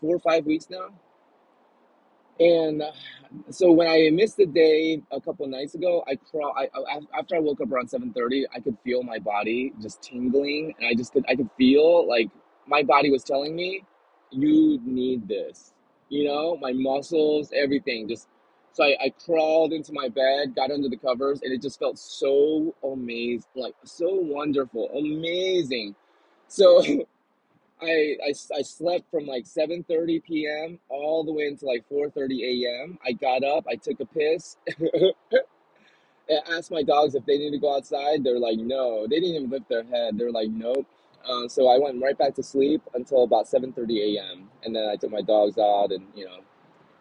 four 0.00 0.16
or 0.16 0.20
five 0.20 0.46
weeks 0.46 0.68
now. 0.70 0.88
And 2.40 2.82
uh, 2.82 2.92
so 3.50 3.72
when 3.72 3.88
I 3.88 4.10
missed 4.12 4.36
the 4.36 4.46
day 4.46 5.02
a 5.10 5.20
couple 5.20 5.46
nights 5.46 5.74
ago, 5.74 6.04
I 6.06 6.16
crawl. 6.16 6.54
I 6.56 6.68
after 7.16 7.36
I 7.36 7.40
woke 7.40 7.60
up 7.60 7.70
around 7.70 7.88
seven 7.90 8.12
thirty, 8.12 8.46
I 8.54 8.60
could 8.60 8.76
feel 8.84 9.02
my 9.02 9.18
body 9.18 9.72
just 9.80 10.02
tingling, 10.02 10.74
and 10.78 10.88
I 10.88 10.94
just 10.94 11.12
could 11.12 11.24
I 11.28 11.34
could 11.34 11.50
feel 11.58 12.08
like 12.08 12.30
my 12.66 12.82
body 12.82 13.10
was 13.10 13.24
telling 13.24 13.56
me, 13.56 13.84
"You 14.30 14.80
need 14.84 15.28
this." 15.28 15.72
You 16.08 16.24
know, 16.28 16.56
my 16.60 16.72
muscles, 16.72 17.50
everything. 17.54 18.08
Just 18.08 18.28
so 18.72 18.84
I, 18.84 18.96
I 19.06 19.10
crawled 19.24 19.72
into 19.72 19.92
my 19.92 20.08
bed, 20.08 20.54
got 20.54 20.70
under 20.70 20.88
the 20.88 20.96
covers, 20.96 21.40
and 21.42 21.52
it 21.52 21.60
just 21.60 21.78
felt 21.78 21.98
so 21.98 22.74
amazing, 22.84 23.44
like 23.56 23.74
so 23.84 24.14
wonderful, 24.14 24.88
amazing. 24.96 25.94
So 26.46 26.82
I, 27.82 28.16
I, 28.26 28.34
I 28.58 28.62
slept 28.62 29.10
from 29.10 29.26
like 29.26 29.44
7.30 29.44 30.24
p.m. 30.24 30.80
all 30.88 31.24
the 31.24 31.32
way 31.32 31.46
until 31.46 31.68
like 31.68 31.84
4.30 31.90 32.42
a.m. 32.42 32.98
I 33.06 33.12
got 33.12 33.44
up, 33.44 33.66
I 33.70 33.76
took 33.76 34.00
a 34.00 34.06
piss, 34.06 34.56
and 36.28 36.40
asked 36.50 36.70
my 36.70 36.82
dogs 36.82 37.14
if 37.14 37.26
they 37.26 37.38
need 37.38 37.52
to 37.52 37.58
go 37.58 37.76
outside. 37.76 38.24
They're 38.24 38.38
like, 38.40 38.58
no. 38.58 39.06
They 39.08 39.20
didn't 39.20 39.36
even 39.36 39.50
lift 39.50 39.68
their 39.68 39.84
head. 39.84 40.18
They're 40.18 40.32
like, 40.32 40.50
nope. 40.50 40.86
Uh, 41.28 41.48
so 41.48 41.68
I 41.68 41.78
went 41.78 42.02
right 42.02 42.18
back 42.18 42.34
to 42.36 42.42
sleep 42.42 42.82
until 42.94 43.24
about 43.24 43.46
7.30 43.46 44.16
a.m. 44.18 44.50
And 44.64 44.74
then 44.76 44.88
I 44.90 44.96
took 44.96 45.10
my 45.10 45.22
dogs 45.22 45.58
out 45.58 45.92
and, 45.92 46.06
you 46.16 46.26
know, 46.26 46.40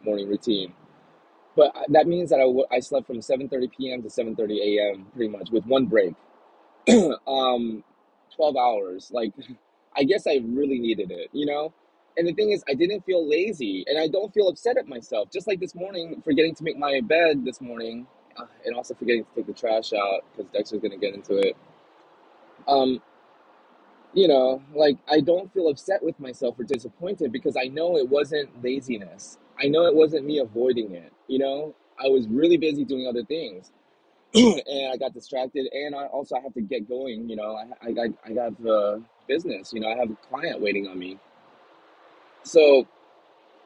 morning 0.03 0.29
routine. 0.29 0.73
But 1.55 1.75
that 1.89 2.07
means 2.07 2.29
that 2.31 2.37
I, 2.37 2.43
w- 2.43 2.65
I 2.71 2.79
slept 2.79 3.07
from 3.07 3.17
7.30 3.19 3.71
p.m. 3.77 4.03
to 4.03 4.09
7.30 4.09 4.59
a.m. 4.59 5.07
pretty 5.15 5.29
much 5.31 5.51
with 5.51 5.65
one 5.65 5.85
break. 5.87 6.15
um, 7.27 7.83
12 8.35 8.57
hours. 8.57 9.11
Like, 9.13 9.33
I 9.97 10.03
guess 10.03 10.27
I 10.27 10.41
really 10.45 10.79
needed 10.79 11.11
it, 11.11 11.29
you 11.33 11.45
know? 11.45 11.73
And 12.17 12.27
the 12.27 12.33
thing 12.33 12.51
is, 12.51 12.63
I 12.69 12.73
didn't 12.73 13.05
feel 13.05 13.27
lazy 13.27 13.85
and 13.87 13.99
I 13.99 14.07
don't 14.07 14.33
feel 14.33 14.47
upset 14.47 14.77
at 14.77 14.87
myself. 14.87 15.29
Just 15.31 15.47
like 15.47 15.59
this 15.59 15.75
morning, 15.75 16.21
forgetting 16.23 16.55
to 16.55 16.63
make 16.63 16.77
my 16.77 17.01
bed 17.01 17.45
this 17.45 17.61
morning 17.61 18.07
uh, 18.37 18.45
and 18.65 18.75
also 18.75 18.93
forgetting 18.95 19.25
to 19.25 19.29
take 19.35 19.47
the 19.47 19.53
trash 19.53 19.93
out 19.93 20.23
because 20.31 20.51
Dexter's 20.51 20.81
going 20.81 20.91
to 20.91 20.97
get 20.97 21.13
into 21.15 21.37
it. 21.37 21.55
Um, 22.67 23.01
you 24.13 24.27
know, 24.27 24.63
like 24.73 24.97
I 25.09 25.19
don't 25.21 25.53
feel 25.53 25.67
upset 25.69 26.03
with 26.03 26.19
myself 26.19 26.59
or 26.59 26.63
disappointed 26.63 27.31
because 27.31 27.55
I 27.55 27.65
know 27.67 27.97
it 27.97 28.09
wasn't 28.09 28.63
laziness. 28.63 29.37
I 29.61 29.67
know 29.67 29.85
it 29.85 29.95
wasn't 29.95 30.25
me 30.25 30.39
avoiding 30.39 30.93
it, 30.93 31.13
you 31.27 31.39
know? 31.39 31.75
I 32.03 32.09
was 32.09 32.27
really 32.27 32.57
busy 32.57 32.85
doing 32.85 33.07
other 33.07 33.23
things 33.23 33.71
and 34.35 34.93
I 34.93 34.97
got 34.97 35.13
distracted. 35.13 35.67
And 35.73 35.95
I 35.95 36.05
also 36.05 36.35
I 36.35 36.41
have 36.41 36.53
to 36.55 36.61
get 36.61 36.87
going. 36.87 37.29
You 37.29 37.35
know, 37.35 37.55
I 37.55 37.87
I 37.87 37.91
got 37.91 38.09
I 38.25 38.33
got 38.33 38.61
the 38.61 39.03
business. 39.27 39.73
You 39.73 39.81
know, 39.81 39.89
I 39.89 39.97
have 39.97 40.09
a 40.11 40.15
client 40.29 40.61
waiting 40.61 40.87
on 40.87 40.97
me, 40.97 41.19
so 42.43 42.87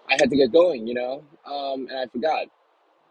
I 0.09 0.13
had 0.13 0.29
to 0.29 0.35
get 0.35 0.51
going. 0.51 0.87
You 0.87 0.93
know, 0.95 1.23
um, 1.45 1.87
and 1.89 1.99
I 1.99 2.07
forgot 2.07 2.47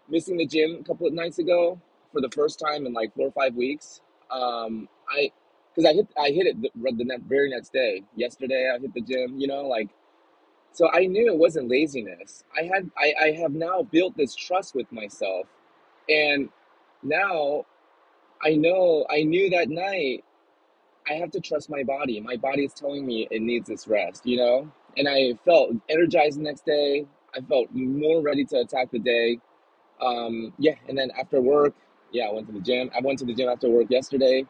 missing 0.09 0.37
the 0.37 0.47
gym 0.47 0.79
a 0.81 0.85
couple 0.85 1.07
of 1.07 1.13
nights 1.13 1.39
ago 1.39 1.81
for 2.13 2.21
the 2.21 2.31
first 2.31 2.59
time 2.59 2.87
in 2.87 2.93
like 2.93 3.15
four 3.15 3.29
or 3.29 3.33
five 3.33 3.55
weeks. 3.55 4.01
Um, 4.31 4.89
I 5.09 5.33
because 5.75 5.89
I 5.89 5.95
hit 5.95 6.09
I 6.19 6.31
hit 6.31 6.47
it 6.47 6.63
the, 6.63 6.71
the 6.75 7.19
very 7.27 7.51
next 7.51 7.73
day. 7.73 8.03
Yesterday 8.17 8.71
I 8.75 8.79
hit 8.79 8.95
the 8.95 9.01
gym. 9.01 9.39
You 9.39 9.49
know, 9.49 9.63
like 9.67 9.89
so 10.73 10.91
I 10.93 11.07
knew 11.07 11.27
it 11.27 11.39
wasn't 11.39 11.69
laziness. 11.69 12.45
I 12.57 12.65
had 12.65 12.91
I 12.97 13.15
I 13.21 13.31
have 13.33 13.53
now 13.53 13.83
built 13.83 14.17
this 14.17 14.35
trust 14.35 14.75
with 14.75 14.91
myself, 14.93 15.47
and 16.09 16.49
now 17.03 17.67
I 18.43 18.55
know 18.55 19.07
I 19.11 19.23
knew 19.23 19.51
that 19.51 19.69
night 19.69 20.25
I 21.09 21.15
have 21.15 21.31
to 21.33 21.41
trust 21.41 21.71
my 21.71 21.83
body. 21.83 22.21
My 22.21 22.37
body 22.37 22.65
is 22.65 22.75
telling 22.75 23.07
me 23.07 23.27
it 23.31 23.43
needs 23.43 23.69
this 23.69 23.89
rest, 23.89 24.27
you 24.27 24.37
know? 24.37 24.71
And 24.97 25.09
I 25.09 25.35
felt 25.45 25.71
energized 25.89 26.39
the 26.39 26.43
next 26.43 26.65
day. 26.65 27.07
I 27.35 27.41
felt 27.41 27.69
more 27.73 28.23
ready 28.23 28.45
to 28.47 28.61
attack 28.61 28.91
the 28.91 28.99
day. 28.99 29.39
Um, 30.01 30.53
yeah, 30.59 30.75
and 30.89 30.97
then 30.97 31.11
after 31.19 31.41
work, 31.41 31.75
yeah, 32.13 32.27
I 32.27 32.33
went 32.33 32.47
to 32.49 32.53
the 32.53 32.61
gym. 32.61 32.91
I 32.97 33.01
went 33.01 33.19
to 33.21 33.25
the 33.25 33.35
gym 33.35 33.49
after 33.49 33.69
work 33.69 33.87
yesterday. 33.91 34.47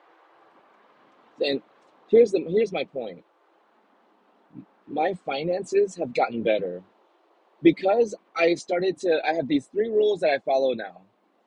And 1.41 1.63
here's 2.09 2.33
the 2.33 2.45
here's 2.49 2.73
my 2.73 2.85
point. 2.85 3.25
My 4.87 5.15
finances 5.27 5.97
have 5.97 6.15
gotten 6.15 6.43
better 6.43 6.83
because 7.63 8.15
I 8.37 8.55
started 8.55 8.99
to 8.99 9.21
I 9.27 9.35
have 9.35 9.49
these 9.49 9.67
three 9.67 9.89
rules 9.89 10.21
that 10.21 10.31
I 10.31 10.39
follow 10.41 10.75
now. 10.75 11.03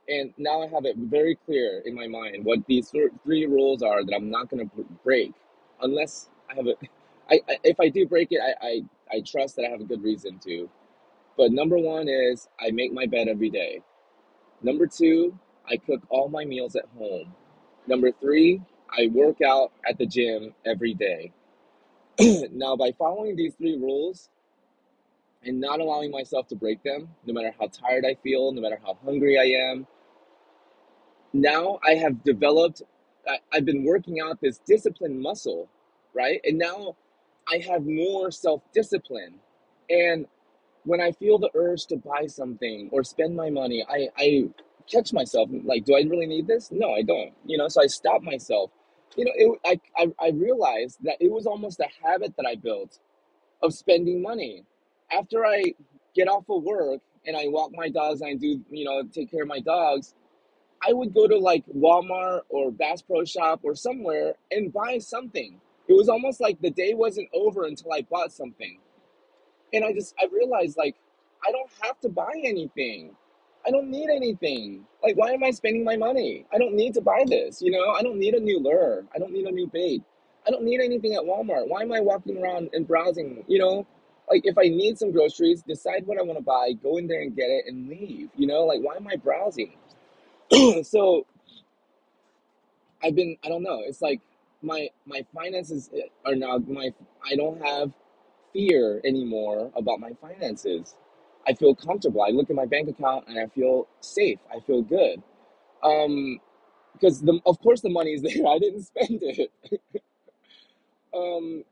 And 0.07 0.33
now 0.38 0.62
I 0.62 0.67
have 0.67 0.86
it 0.86 0.98
very 0.98 1.36
clear 1.45 1.81
in 1.86 1.95
my 1.95 2.07
mind 2.07 2.45
what 2.45 2.65
these 2.67 2.89
three 2.89 3.45
rules 3.45 3.81
are 3.81 4.03
that 4.03 4.13
I'm 4.15 4.29
not 4.29 4.50
going 4.50 4.69
to 4.69 4.86
break 5.03 5.33
unless 5.81 6.29
I 6.50 6.55
have 6.55 6.67
a 6.67 6.75
I, 7.31 7.39
I 7.50 7.57
if 7.63 7.79
I 7.79 7.89
do 7.89 8.05
break 8.05 8.29
it 8.31 8.41
I, 8.41 8.67
I 8.67 8.81
I 9.17 9.22
trust 9.22 9.55
that 9.55 9.65
I 9.65 9.69
have 9.69 9.81
a 9.81 9.86
good 9.86 10.03
reason 10.03 10.39
to. 10.39 10.69
But 11.38 11.51
number 11.51 11.78
1 11.78 12.08
is 12.10 12.47
I 12.60 12.71
make 12.71 12.93
my 12.93 13.06
bed 13.08 13.28
every 13.28 13.49
day. 13.49 13.82
Number 14.62 14.88
2, 14.88 15.38
I 15.69 15.78
cook 15.78 16.01
all 16.10 16.30
my 16.30 16.45
meals 16.45 16.75
at 16.75 16.86
home. 16.97 17.34
Number 17.88 18.12
3, 18.12 18.62
I 18.89 19.08
work 19.08 19.41
out 19.41 19.71
at 19.88 19.97
the 19.97 20.06
gym 20.06 20.54
every 20.65 20.93
day. 20.93 21.32
now 22.51 22.75
by 22.75 22.91
following 22.97 23.36
these 23.36 23.56
three 23.56 23.78
rules, 23.78 24.30
and 25.45 25.60
not 25.60 25.80
allowing 25.80 26.12
myself 26.12 26.47
to 26.47 26.56
break 26.56 26.82
them, 26.84 27.10
no 27.25 27.34
matter 27.34 27.54
how 27.60 27.67
tired 27.67 28.06
I 28.06 28.15
feel, 28.23 28.51
no 28.51 28.62
matter 28.62 28.80
how 28.84 28.97
hungry 29.04 29.38
I 29.38 29.71
am. 29.71 29.88
Now 31.34 31.80
I 31.86 31.96
have 31.96 32.24
developed, 32.24 32.84
I, 33.28 33.39
I've 33.54 33.65
been 33.65 33.84
working 33.84 34.19
out 34.22 34.41
this 34.41 34.60
discipline 34.60 35.22
muscle, 35.22 35.69
right? 36.13 36.41
And 36.43 36.58
now 36.60 36.96
I 37.52 37.58
have 37.69 37.86
more 37.86 38.32
self 38.32 38.62
discipline. 38.74 39.36
And 39.89 40.28
when 40.86 41.02
I 41.02 41.12
feel 41.12 41.38
the 41.39 41.50
urge 41.56 41.86
to 41.88 41.98
buy 41.98 42.28
something 42.28 42.89
or 42.91 43.04
spend 43.04 43.36
my 43.36 43.50
money, 43.50 43.86
I, 43.89 44.10
I 44.17 44.50
catch 44.91 45.13
myself 45.13 45.50
like, 45.63 45.86
do 45.86 45.96
I 45.96 46.02
really 46.02 46.26
need 46.28 46.48
this? 46.48 46.69
No, 46.72 46.93
I 46.93 47.02
don't. 47.02 47.34
You 47.46 47.58
know, 47.58 47.67
so 47.67 47.82
I 47.84 47.88
stop 47.88 48.22
myself. 48.24 48.72
You 49.15 49.26
know, 49.26 49.32
it, 49.36 49.82
I, 49.98 50.04
I, 50.04 50.28
I 50.28 50.30
realized 50.32 51.00
that 51.04 51.17
it 51.19 51.32
was 51.32 51.46
almost 51.46 51.80
a 51.80 51.88
habit 52.04 52.36
that 52.38 52.46
I 52.48 52.56
built 52.56 53.00
of 53.62 53.74
spending 53.74 54.22
money. 54.22 54.65
After 55.12 55.46
I 55.46 55.74
get 56.15 56.28
off 56.28 56.46
of 56.50 56.63
work 56.63 57.02
and 57.26 57.38
I 57.38 57.48
walk 57.48 57.72
my 57.74 57.89
dogs 57.89 58.22
and 58.22 58.32
I 58.32 58.36
do, 58.36 58.62
you 58.72 58.86
know, 58.86 59.04
take 59.13 59.32
care 59.32 59.43
of 59.43 59.48
my 59.48 59.60
dogs, 59.60 60.15
I 60.86 60.93
would 60.93 61.13
go 61.13 61.28
to 61.28 61.38
like 61.38 61.63
Walmart 61.67 62.41
or 62.50 62.72
Bass 62.72 63.02
Pro 63.02 63.24
Shop 63.24 63.62
or 63.63 63.76
somewhere 63.76 64.36
and 64.52 64.74
buy 64.74 64.98
something. 64.98 65.60
It 65.88 65.93
was 65.93 66.10
almost 66.10 66.41
like 66.41 66.62
the 66.62 66.72
day 66.72 66.93
wasn't 66.93 67.30
over 67.34 67.65
until 67.65 67.93
I 67.93 68.02
bought 68.02 68.32
something. 68.32 68.80
And 69.74 69.84
I 69.86 69.93
just 69.93 70.13
I 70.22 70.28
realized 70.32 70.78
like 70.78 70.96
I 71.48 71.52
don't 71.52 71.69
have 71.82 72.00
to 72.02 72.10
buy 72.10 72.34
anything. 72.43 73.15
I 73.65 73.72
don't 73.72 73.89
need 73.89 74.10
anything. 74.10 74.86
Like 75.02 75.15
why 75.15 75.32
am 75.32 75.43
I 75.43 75.52
spending 75.52 75.84
my 75.84 75.96
money? 75.96 76.46
I 76.54 76.58
don't 76.58 76.76
need 76.76 76.93
to 76.96 77.02
buy 77.02 77.24
this, 77.28 77.62
you 77.62 77.72
know? 77.72 77.91
I 77.91 78.02
don't 78.02 78.19
need 78.19 78.34
a 78.34 78.39
new 78.39 78.60
lure. 78.60 79.06
I 79.15 79.19
don't 79.19 79.32
need 79.32 79.46
a 79.46 79.52
new 79.52 79.67
bait. 79.67 80.04
I 80.46 80.52
don't 80.52 80.63
need 80.63 80.82
anything 80.82 81.15
at 81.15 81.22
Walmart. 81.22 81.69
Why 81.69 81.82
am 81.82 81.93
I 81.93 82.02
walking 82.02 82.41
around 82.41 82.69
and 82.74 82.86
browsing, 82.86 83.46
you 83.48 83.60
know? 83.60 83.88
Like 84.30 84.41
if 84.46 84.58
I 84.58 84.63
need 84.63 84.98
some 84.98 85.12
groceries, 85.12 85.63
decide 85.63 86.06
what 86.06 86.17
I 86.17 86.24
want 86.24 86.39
to 86.39 86.43
buy, 86.43 86.74
go 86.82 86.98
in 86.98 87.08
there 87.08 87.22
and 87.22 87.36
get 87.36 87.50
it 87.50 87.65
and 87.67 87.88
leave, 87.88 88.30
you 88.36 88.48
know? 88.48 88.65
Like 88.65 88.82
why 88.82 88.96
am 88.96 89.08
I 89.08 89.15
browsing? 89.15 89.74
so 90.84 91.26
I've 93.04 93.16
been 93.16 93.38
I 93.46 93.50
don't 93.50 93.63
know. 93.63 93.82
It's 93.86 94.02
like 94.02 94.22
my 94.62 94.89
my 95.06 95.26
finances 95.36 95.89
eh, 95.96 96.08
are 96.26 96.36
now 96.36 96.58
my 96.60 96.92
I 97.30 97.36
don't 97.36 97.62
have 97.63 97.92
fear 98.54 99.02
anymore 99.06 99.72
about 99.76 100.00
my 100.00 100.12
finances. 100.22 100.96
I 101.48 101.54
feel 101.54 101.76
comfortable. 101.76 102.22
I 102.24 102.30
look 102.32 102.50
at 102.50 102.56
my 102.56 102.66
bank 102.66 102.89
account 102.89 103.28
and 103.28 103.39
I 103.39 103.48
feel 103.48 103.88
safe. 104.02 104.39
I 104.56 104.60
feel 104.62 104.82
good. 104.82 105.24
Um, 105.84 106.39
because 106.94 107.22
the 107.22 107.39
of 107.46 107.60
course 107.62 107.82
the 107.82 107.89
money 107.89 108.12
is 108.13 108.22
there. 108.24 108.48
I 108.48 108.60
didn't 108.60 108.84
spend 108.84 109.22
it. 109.24 109.52
Um, 111.16 111.63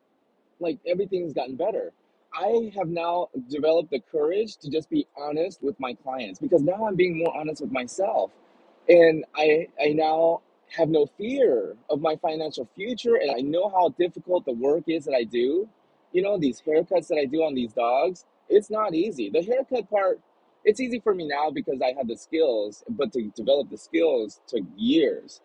like 0.60 0.80
everything's 0.88 1.34
gotten 1.34 1.56
better. 1.58 1.94
I 2.34 2.72
have 2.78 2.89
now 2.89 3.30
developed 3.50 3.91
the 3.91 4.02
courage 4.02 4.58
to 4.58 4.72
just 4.72 4.89
be 4.89 5.08
honest 5.17 5.63
with 5.63 5.80
my 5.80 5.94
clients 5.96 6.39
because 6.39 6.62
now 6.63 6.88
I'm 6.88 6.96
being 6.96 7.17
more 7.17 7.36
honest 7.38 7.62
with 7.62 7.72
myself. 7.72 8.32
And 8.89 9.26
I 9.36 9.67
I 9.82 9.89
now 9.94 10.41
have 10.78 10.89
no 10.89 11.06
fear 11.17 11.76
of 11.89 12.02
my 12.02 12.15
financial 12.17 12.67
future 12.76 13.15
and 13.15 13.32
I 13.32 13.41
know 13.41 13.70
how 13.70 13.89
difficult 13.89 14.46
the 14.46 14.54
work 14.54 14.84
is 14.88 15.06
that 15.06 15.15
I 15.15 15.24
do. 15.24 15.67
You 16.13 16.22
know, 16.22 16.38
these 16.38 16.62
haircuts 16.62 17.08
that 17.08 17.17
I 17.17 17.26
do 17.26 17.44
on 17.44 17.56
these 17.56 17.74
dogs, 17.74 18.26
it's 18.50 18.70
not 18.70 18.94
easy. 18.94 19.30
The 19.30 19.44
haircut 19.44 19.89
part, 19.89 20.20
it's 20.65 20.80
easy 20.80 21.00
for 21.00 21.15
me 21.15 21.28
now 21.28 21.52
because 21.52 21.82
I 21.82 21.94
have 21.98 22.08
the 22.08 22.17
skills, 22.17 22.84
but 22.89 23.12
to 23.13 23.30
develop 23.36 23.70
the 23.70 23.78
skills 23.78 24.41
took 24.48 24.63
years 24.78 25.41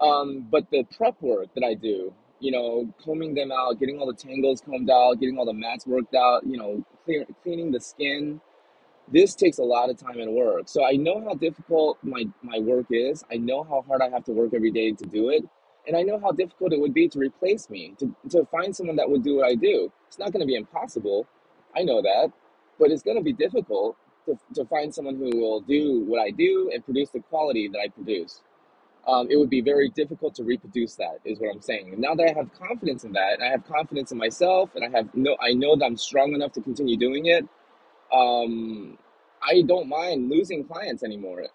um, 0.00 0.46
but 0.50 0.70
the 0.70 0.84
prep 0.96 1.20
work 1.22 1.48
that 1.54 1.64
I 1.64 1.74
do, 1.74 2.12
you 2.40 2.52
know, 2.52 2.92
combing 3.02 3.34
them 3.34 3.50
out, 3.52 3.78
getting 3.80 3.98
all 3.98 4.06
the 4.06 4.14
tangles 4.14 4.60
combed 4.60 4.90
out, 4.90 5.20
getting 5.20 5.38
all 5.38 5.46
the 5.46 5.54
mats 5.54 5.86
worked 5.86 6.14
out, 6.14 6.46
you 6.46 6.58
know, 6.58 6.84
clear, 7.04 7.24
cleaning 7.42 7.70
the 7.72 7.80
skin, 7.80 8.40
this 9.12 9.34
takes 9.34 9.58
a 9.58 9.62
lot 9.62 9.90
of 9.90 9.98
time 9.98 10.20
and 10.20 10.32
work. 10.34 10.68
So 10.68 10.84
I 10.84 10.92
know 10.92 11.22
how 11.22 11.34
difficult 11.34 11.98
my, 12.02 12.24
my 12.42 12.58
work 12.58 12.86
is. 12.90 13.24
I 13.30 13.36
know 13.36 13.64
how 13.64 13.84
hard 13.86 14.02
I 14.02 14.10
have 14.10 14.24
to 14.24 14.32
work 14.32 14.52
every 14.54 14.70
day 14.70 14.92
to 14.92 15.04
do 15.06 15.30
it. 15.30 15.44
And 15.86 15.96
I 15.96 16.02
know 16.02 16.18
how 16.18 16.32
difficult 16.32 16.72
it 16.72 16.80
would 16.80 16.94
be 16.94 17.08
to 17.08 17.18
replace 17.18 17.70
me, 17.70 17.94
to, 17.98 18.14
to 18.30 18.46
find 18.46 18.74
someone 18.74 18.96
that 18.96 19.08
would 19.10 19.24
do 19.24 19.36
what 19.36 19.46
I 19.46 19.54
do. 19.54 19.92
It's 20.08 20.18
not 20.18 20.32
going 20.32 20.40
to 20.40 20.46
be 20.46 20.56
impossible. 20.56 21.26
I 21.76 21.82
know 21.82 22.02
that. 22.02 22.32
But 22.78 22.90
it's 22.90 23.02
going 23.02 23.16
to 23.16 23.22
be 23.22 23.32
difficult 23.32 23.96
to, 24.26 24.38
to 24.54 24.64
find 24.66 24.94
someone 24.94 25.16
who 25.16 25.30
will 25.38 25.60
do 25.60 26.04
what 26.06 26.20
I 26.20 26.30
do 26.30 26.70
and 26.74 26.84
produce 26.84 27.10
the 27.10 27.20
quality 27.20 27.68
that 27.68 27.78
I 27.78 27.88
produce 27.88 28.42
um, 29.06 29.28
it 29.30 29.36
would 29.36 29.50
be 29.50 29.60
very 29.60 29.88
difficult 29.90 30.34
to 30.36 30.44
reproduce 30.44 30.96
that 30.96 31.18
is 31.24 31.38
what 31.38 31.54
i'm 31.54 31.62
saying 31.62 31.90
and 31.92 31.98
now 31.98 32.14
that 32.14 32.28
i 32.28 32.32
have 32.38 32.50
confidence 32.54 33.04
in 33.04 33.12
that 33.12 33.34
and 33.34 33.44
i 33.44 33.48
have 33.48 33.66
confidence 33.66 34.12
in 34.12 34.18
myself 34.18 34.70
and 34.74 34.84
i 34.84 34.96
have 34.96 35.14
no 35.14 35.36
i 35.40 35.52
know 35.52 35.76
that 35.76 35.84
i'm 35.84 35.96
strong 35.96 36.34
enough 36.34 36.52
to 36.52 36.60
continue 36.60 36.96
doing 36.96 37.26
it 37.26 37.46
um, 38.12 38.98
i 39.42 39.62
don't 39.62 39.88
mind 39.88 40.30
losing 40.30 40.64
clients 40.64 41.02
anymore 41.02 41.46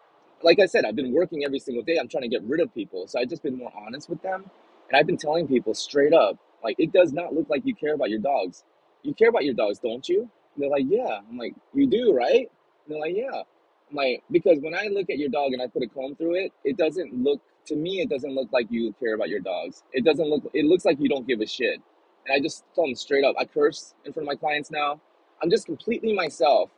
like 0.44 0.60
i 0.60 0.66
said 0.66 0.86
i've 0.86 0.96
been 0.96 1.14
working 1.14 1.44
every 1.46 1.60
single 1.60 1.84
day 1.84 1.98
i'm 2.00 2.08
trying 2.08 2.24
to 2.24 2.30
get 2.30 2.44
rid 2.44 2.60
of 2.60 2.74
people 2.74 3.08
so 3.08 3.20
i've 3.20 3.30
just 3.30 3.44
been 3.44 3.58
more 3.58 3.72
honest 3.86 4.10
with 4.10 4.22
them 4.22 4.50
and 4.90 4.98
i've 5.00 5.08
been 5.08 5.18
telling 5.18 5.48
people 5.48 5.74
straight 5.74 6.14
up 6.14 6.38
Like, 6.64 6.76
it 6.80 6.92
does 6.94 7.14
not 7.14 7.34
look 7.34 7.50
like 7.50 7.64
you 7.66 7.76
care 7.76 7.94
about 7.94 8.10
your 8.10 8.20
dogs. 8.20 8.64
You 9.04 9.14
care 9.14 9.30
about 9.30 9.46
your 9.46 9.54
dogs, 9.54 9.80
don't 9.80 10.08
you? 10.08 10.22
And 10.22 10.64
they're 10.64 10.70
like, 10.70 10.86
yeah. 10.90 11.20
I'm 11.30 11.38
like, 11.38 11.56
you 11.74 11.88
do, 11.88 12.14
right? 12.14 12.50
And 12.50 12.88
they're 12.90 13.00
like, 13.00 13.16
yeah. 13.16 13.44
I'm 13.90 13.96
like, 13.96 14.24
because 14.32 14.60
when 14.62 14.76
I 14.76 14.88
look 14.92 15.10
at 15.10 15.18
your 15.18 15.30
dog 15.30 15.54
and 15.54 15.62
I 15.62 15.68
put 15.68 15.84
a 15.84 15.88
comb 15.88 16.16
through 16.16 16.36
it, 16.36 16.54
it 16.64 16.78
doesn't 16.78 17.14
look, 17.24 17.42
to 17.68 17.76
me, 17.76 18.02
it 18.02 18.10
doesn't 18.10 18.34
look 18.34 18.50
like 18.52 18.68
you 18.70 18.94
care 19.00 19.16
about 19.16 19.30
your 19.30 19.40
dogs. 19.40 19.84
It 19.94 20.06
doesn't 20.06 20.28
look, 20.28 20.44
it 20.54 20.66
looks 20.66 20.86
like 20.86 21.00
you 21.00 21.10
don't 21.10 21.28
give 21.28 21.42
a 21.42 21.48
shit. 21.48 21.80
And 22.28 22.36
I 22.36 22.40
just 22.40 22.64
tell 22.76 22.86
them 22.86 22.96
straight 22.96 23.26
up, 23.26 23.36
I 23.40 23.46
curse 23.46 23.96
in 24.06 24.14
front 24.14 24.28
of 24.30 24.34
my 24.34 24.36
clients 24.38 24.72
now. 24.72 25.02
I'm 25.42 25.50
just 25.50 25.66
completely 25.66 26.14
myself. 26.14 26.70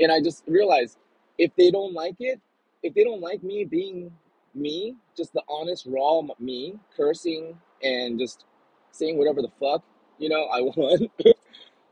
And 0.00 0.10
I 0.12 0.20
just 0.20 0.44
realize 0.46 0.96
if 1.38 1.54
they 1.56 1.70
don't 1.70 1.94
like 1.94 2.16
it, 2.20 2.40
if 2.82 2.94
they 2.94 3.04
don't 3.04 3.20
like 3.20 3.42
me 3.42 3.64
being 3.64 4.10
me, 4.54 4.96
just 5.16 5.32
the 5.32 5.42
honest, 5.48 5.86
raw 5.86 6.22
me, 6.38 6.78
cursing 6.96 7.58
and 7.82 8.18
just 8.18 8.44
saying 8.92 9.18
whatever 9.18 9.42
the 9.42 9.50
fuck, 9.60 9.82
you 10.18 10.28
know, 10.28 10.44
I 10.44 10.60
want, 10.62 11.10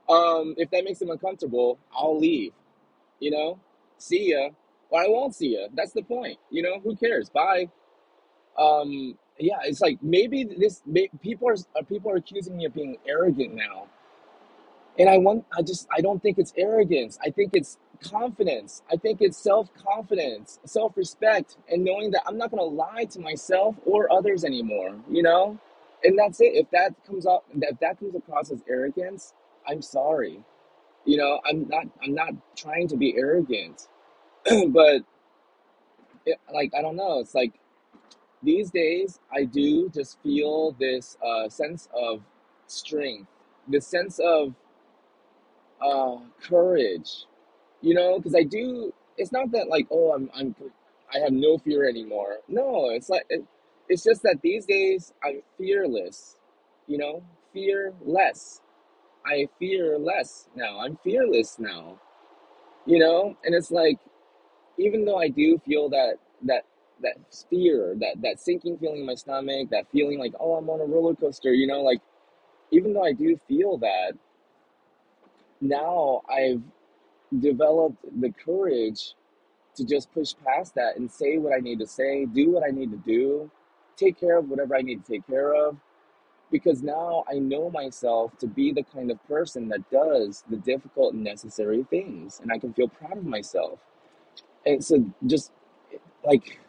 um, 0.08 0.54
if 0.56 0.70
that 0.70 0.84
makes 0.84 0.98
them 0.98 1.10
uncomfortable, 1.10 1.78
I'll 1.96 2.18
leave, 2.18 2.52
you 3.20 3.30
know, 3.30 3.58
see 3.98 4.32
ya, 4.32 4.50
or 4.90 5.02
I 5.02 5.08
won't 5.08 5.34
see 5.34 5.58
ya. 5.58 5.68
That's 5.74 5.92
the 5.92 6.02
point, 6.02 6.38
you 6.50 6.62
know, 6.62 6.80
who 6.80 6.96
cares? 6.96 7.28
Bye. 7.30 7.70
Um, 8.58 9.18
yeah, 9.38 9.58
it's 9.64 9.80
like 9.80 9.98
maybe 10.02 10.44
this, 10.44 10.82
may, 10.86 11.08
people 11.22 11.48
are, 11.48 11.82
people 11.84 12.10
are 12.12 12.16
accusing 12.16 12.56
me 12.56 12.66
of 12.66 12.74
being 12.74 12.96
arrogant 13.06 13.54
now 13.54 13.88
and 14.98 15.08
I 15.08 15.18
want, 15.18 15.44
I 15.56 15.62
just, 15.62 15.88
I 15.96 16.00
don't 16.00 16.22
think 16.22 16.38
it's 16.38 16.52
arrogance. 16.56 17.18
I 17.24 17.30
think 17.30 17.50
it's 17.54 17.78
confidence. 18.02 18.82
I 18.92 18.96
think 18.96 19.20
it's 19.20 19.36
self 19.36 19.68
confidence, 19.74 20.60
self 20.64 20.96
respect, 20.96 21.56
and 21.68 21.84
knowing 21.84 22.10
that 22.12 22.22
I'm 22.26 22.38
not 22.38 22.50
going 22.50 22.60
to 22.60 22.76
lie 22.76 23.04
to 23.10 23.20
myself 23.20 23.76
or 23.84 24.12
others 24.12 24.44
anymore, 24.44 24.96
you 25.10 25.22
know? 25.22 25.58
And 26.04 26.18
that's 26.18 26.40
it. 26.40 26.52
If 26.54 26.70
that 26.70 26.94
comes 27.06 27.26
up, 27.26 27.44
if 27.54 27.78
that 27.80 27.98
comes 27.98 28.14
across 28.14 28.50
as 28.50 28.62
arrogance, 28.68 29.32
I'm 29.66 29.82
sorry. 29.82 30.40
You 31.04 31.16
know, 31.18 31.40
I'm 31.48 31.68
not, 31.68 31.86
I'm 32.02 32.14
not 32.14 32.34
trying 32.56 32.88
to 32.88 32.96
be 32.96 33.16
arrogant, 33.16 33.88
but 34.68 35.02
it, 36.26 36.38
like, 36.52 36.72
I 36.76 36.82
don't 36.82 36.96
know. 36.96 37.20
It's 37.20 37.34
like 37.34 37.54
these 38.42 38.70
days, 38.70 39.20
I 39.32 39.44
do 39.44 39.88
just 39.90 40.22
feel 40.22 40.72
this 40.78 41.16
uh, 41.24 41.48
sense 41.48 41.88
of 41.94 42.22
strength, 42.66 43.28
this 43.68 43.86
sense 43.86 44.20
of 44.20 44.54
uh, 45.84 46.18
courage 46.42 47.26
you 47.82 47.94
know 47.94 48.18
because 48.18 48.34
i 48.36 48.44
do 48.44 48.92
it's 49.18 49.32
not 49.32 49.50
that 49.52 49.68
like 49.68 49.86
oh 49.92 50.12
i'm 50.14 50.30
i'm 50.34 50.54
i 51.14 51.18
have 51.20 51.32
no 51.32 51.58
fear 51.58 51.88
anymore. 51.88 52.38
No 52.48 52.90
it's 52.90 53.10
like 53.10 53.26
it, 53.30 53.44
it's 53.88 54.04
just 54.04 54.22
that 54.24 54.40
these 54.42 54.66
days 54.66 55.12
i'm 55.24 55.42
fearless 55.58 56.36
you 56.88 56.98
know 56.98 57.22
fearless. 57.54 58.62
I 59.26 59.48
fear 59.58 59.98
less 59.98 60.48
now. 60.56 60.80
I'm 60.80 60.98
fearless 61.04 61.58
now 61.58 62.00
you 62.86 62.98
know? 63.00 63.36
And 63.44 63.54
it's 63.54 63.70
like 63.72 63.98
even 64.78 65.06
though 65.06 65.18
i 65.18 65.28
do 65.28 65.60
feel 65.66 65.90
that 65.90 66.14
that 66.44 66.64
that 67.02 67.16
fear 67.50 67.96
that 68.00 68.16
that 68.22 68.40
sinking 68.40 68.78
feeling 68.78 69.00
in 69.00 69.06
my 69.06 69.16
stomach 69.16 69.70
that 69.70 69.86
feeling 69.92 70.18
like 70.18 70.34
oh 70.40 70.54
i'm 70.54 70.70
on 70.70 70.80
a 70.80 70.84
roller 70.84 71.14
coaster 71.16 71.52
you 71.54 71.66
know 71.66 71.82
like 71.82 72.00
even 72.72 72.92
though 72.94 73.04
i 73.04 73.12
do 73.12 73.38
feel 73.48 73.78
that 73.78 74.12
now 75.60 76.22
i've 76.30 76.62
developed 77.40 78.04
the 78.20 78.30
courage 78.32 79.14
to 79.76 79.84
just 79.84 80.12
push 80.12 80.32
past 80.46 80.74
that 80.74 80.96
and 80.96 81.10
say 81.10 81.38
what 81.38 81.52
I 81.52 81.58
need 81.58 81.78
to 81.80 81.86
say, 81.86 82.26
do 82.26 82.50
what 82.50 82.62
I 82.66 82.70
need 82.70 82.90
to 82.92 82.96
do, 82.98 83.50
take 83.96 84.18
care 84.18 84.38
of 84.38 84.48
whatever 84.48 84.76
I 84.76 84.82
need 84.82 85.04
to 85.04 85.12
take 85.12 85.26
care 85.26 85.54
of. 85.54 85.76
Because 86.50 86.82
now 86.82 87.24
I 87.28 87.38
know 87.38 87.70
myself 87.70 88.38
to 88.38 88.46
be 88.46 88.72
the 88.72 88.84
kind 88.84 89.10
of 89.10 89.24
person 89.26 89.68
that 89.70 89.90
does 89.90 90.44
the 90.48 90.56
difficult 90.56 91.14
and 91.14 91.24
necessary 91.24 91.84
things, 91.90 92.40
and 92.40 92.52
I 92.52 92.58
can 92.58 92.72
feel 92.72 92.88
proud 92.88 93.18
of 93.18 93.24
myself. 93.24 93.80
And 94.64 94.84
so, 94.84 95.04
just 95.26 95.50
like, 96.24 96.60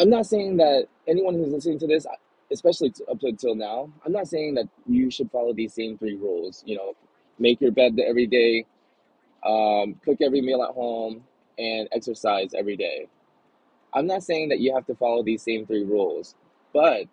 I'm 0.00 0.10
not 0.10 0.26
saying 0.26 0.56
that 0.56 0.88
anyone 1.06 1.34
who's 1.34 1.52
listening 1.52 1.78
to 1.80 1.86
this, 1.86 2.06
especially 2.54 2.94
up 3.10 3.22
until 3.22 3.56
now, 3.56 3.92
I'm 4.06 4.12
not 4.12 4.28
saying 4.28 4.54
that 4.56 4.68
you 4.86 5.10
should 5.10 5.30
follow 5.30 5.54
these 5.54 5.74
same 5.74 5.98
three 5.98 6.16
rules. 6.16 6.64
You 6.66 6.76
know, 6.78 6.94
make 7.38 7.60
your 7.60 7.72
bed 7.72 7.98
every 8.00 8.26
day, 8.28 8.66
um, 9.44 9.96
cook 10.04 10.18
every 10.22 10.40
meal 10.40 10.62
at 10.62 10.74
home, 10.74 11.24
and 11.58 11.88
exercise 11.92 12.54
every 12.54 12.76
day. 12.76 13.08
I'm 13.94 14.06
not 14.06 14.24
saying 14.24 14.50
that 14.50 14.60
you 14.60 14.74
have 14.74 14.86
to 14.86 14.96
follow 14.96 15.22
these 15.22 15.42
same 15.42 15.66
three 15.66 15.84
rules, 15.84 16.36
but 16.72 17.06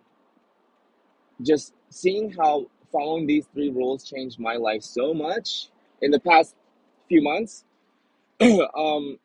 just 1.42 1.74
seeing 1.90 2.32
how 2.32 2.68
following 2.92 3.28
these 3.28 3.48
three 3.54 3.70
rules 3.70 4.04
changed 4.04 4.40
my 4.40 4.56
life 4.56 4.84
so 4.84 5.14
much 5.14 5.70
in 6.02 6.12
the 6.12 6.20
past 6.20 6.56
few 7.10 7.22
months. 7.22 7.66
um, 8.42 9.20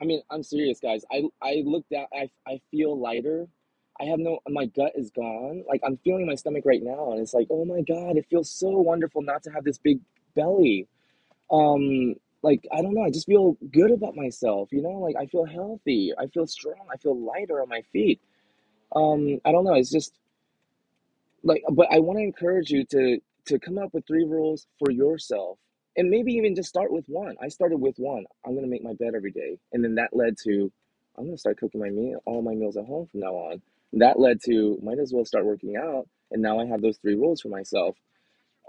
I 0.00 0.04
mean, 0.04 0.22
I'm 0.30 0.42
serious, 0.42 0.80
guys. 0.80 1.04
I 1.12 1.24
I 1.42 1.62
look 1.64 1.84
down. 1.90 2.06
I 2.14 2.30
I 2.46 2.60
feel 2.70 2.98
lighter. 2.98 3.48
I 4.00 4.04
have 4.06 4.18
no. 4.18 4.40
My 4.48 4.66
gut 4.66 4.92
is 4.96 5.10
gone. 5.10 5.64
Like 5.68 5.80
I'm 5.84 5.98
feeling 5.98 6.26
my 6.26 6.34
stomach 6.34 6.64
right 6.66 6.82
now, 6.82 7.12
and 7.12 7.20
it's 7.20 7.34
like, 7.34 7.48
oh 7.50 7.64
my 7.64 7.82
god, 7.82 8.16
it 8.16 8.26
feels 8.30 8.50
so 8.50 8.70
wonderful 8.70 9.22
not 9.22 9.42
to 9.44 9.50
have 9.50 9.64
this 9.64 9.78
big 9.78 10.00
belly 10.34 10.86
um 11.52 12.14
like 12.42 12.66
i 12.72 12.82
don't 12.82 12.94
know 12.94 13.02
i 13.04 13.10
just 13.10 13.26
feel 13.26 13.56
good 13.72 13.90
about 13.90 14.16
myself 14.16 14.68
you 14.72 14.82
know 14.82 14.98
like 14.98 15.16
i 15.16 15.26
feel 15.26 15.44
healthy 15.44 16.12
i 16.18 16.26
feel 16.28 16.46
strong 16.46 16.86
i 16.92 16.96
feel 16.96 17.18
lighter 17.18 17.62
on 17.62 17.68
my 17.68 17.82
feet 17.92 18.20
um 18.96 19.40
i 19.44 19.52
don't 19.52 19.64
know 19.64 19.74
it's 19.74 19.90
just 19.90 20.14
like 21.42 21.62
but 21.72 21.86
i 21.92 21.98
want 22.00 22.18
to 22.18 22.22
encourage 22.24 22.70
you 22.70 22.84
to 22.84 23.18
to 23.46 23.58
come 23.58 23.78
up 23.78 23.92
with 23.94 24.06
three 24.06 24.24
rules 24.24 24.66
for 24.78 24.90
yourself 24.90 25.58
and 25.96 26.10
maybe 26.10 26.32
even 26.32 26.54
just 26.54 26.68
start 26.68 26.92
with 26.92 27.04
one 27.08 27.36
i 27.42 27.48
started 27.48 27.78
with 27.78 27.96
one 27.98 28.24
i'm 28.46 28.54
to 28.56 28.66
make 28.66 28.82
my 28.84 28.94
bed 28.94 29.14
every 29.16 29.32
day 29.32 29.58
and 29.72 29.84
then 29.84 29.94
that 29.94 30.14
led 30.14 30.36
to 30.38 30.72
i'm 31.18 31.24
going 31.24 31.36
to 31.36 31.40
start 31.40 31.58
cooking 31.58 31.80
my 31.80 31.90
meal 31.90 32.22
all 32.26 32.42
my 32.42 32.54
meals 32.54 32.76
at 32.76 32.86
home 32.86 33.06
from 33.08 33.20
now 33.20 33.34
on 33.34 33.62
that 33.94 34.18
led 34.20 34.40
to 34.44 34.78
might 34.82 34.98
as 34.98 35.12
well 35.12 35.24
start 35.24 35.46
working 35.46 35.76
out 35.76 36.08
and 36.32 36.42
now 36.42 36.60
i 36.60 36.66
have 36.66 36.82
those 36.82 36.98
three 36.98 37.16
rules 37.16 37.40
for 37.42 37.48
myself 37.48 37.96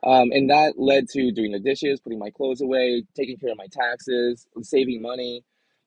um, 0.04 0.32
and 0.34 0.50
that 0.50 0.80
led 0.80 1.10
to 1.10 1.32
doing 1.32 1.52
the 1.52 1.60
dishes, 1.60 2.00
putting 2.00 2.20
my 2.20 2.30
clothes 2.32 2.62
away, 2.62 3.04
taking 3.16 3.38
care 3.38 3.52
of 3.52 3.58
my 3.58 3.68
taxes, 3.72 4.48
saving 4.62 5.02
money. 5.02 5.44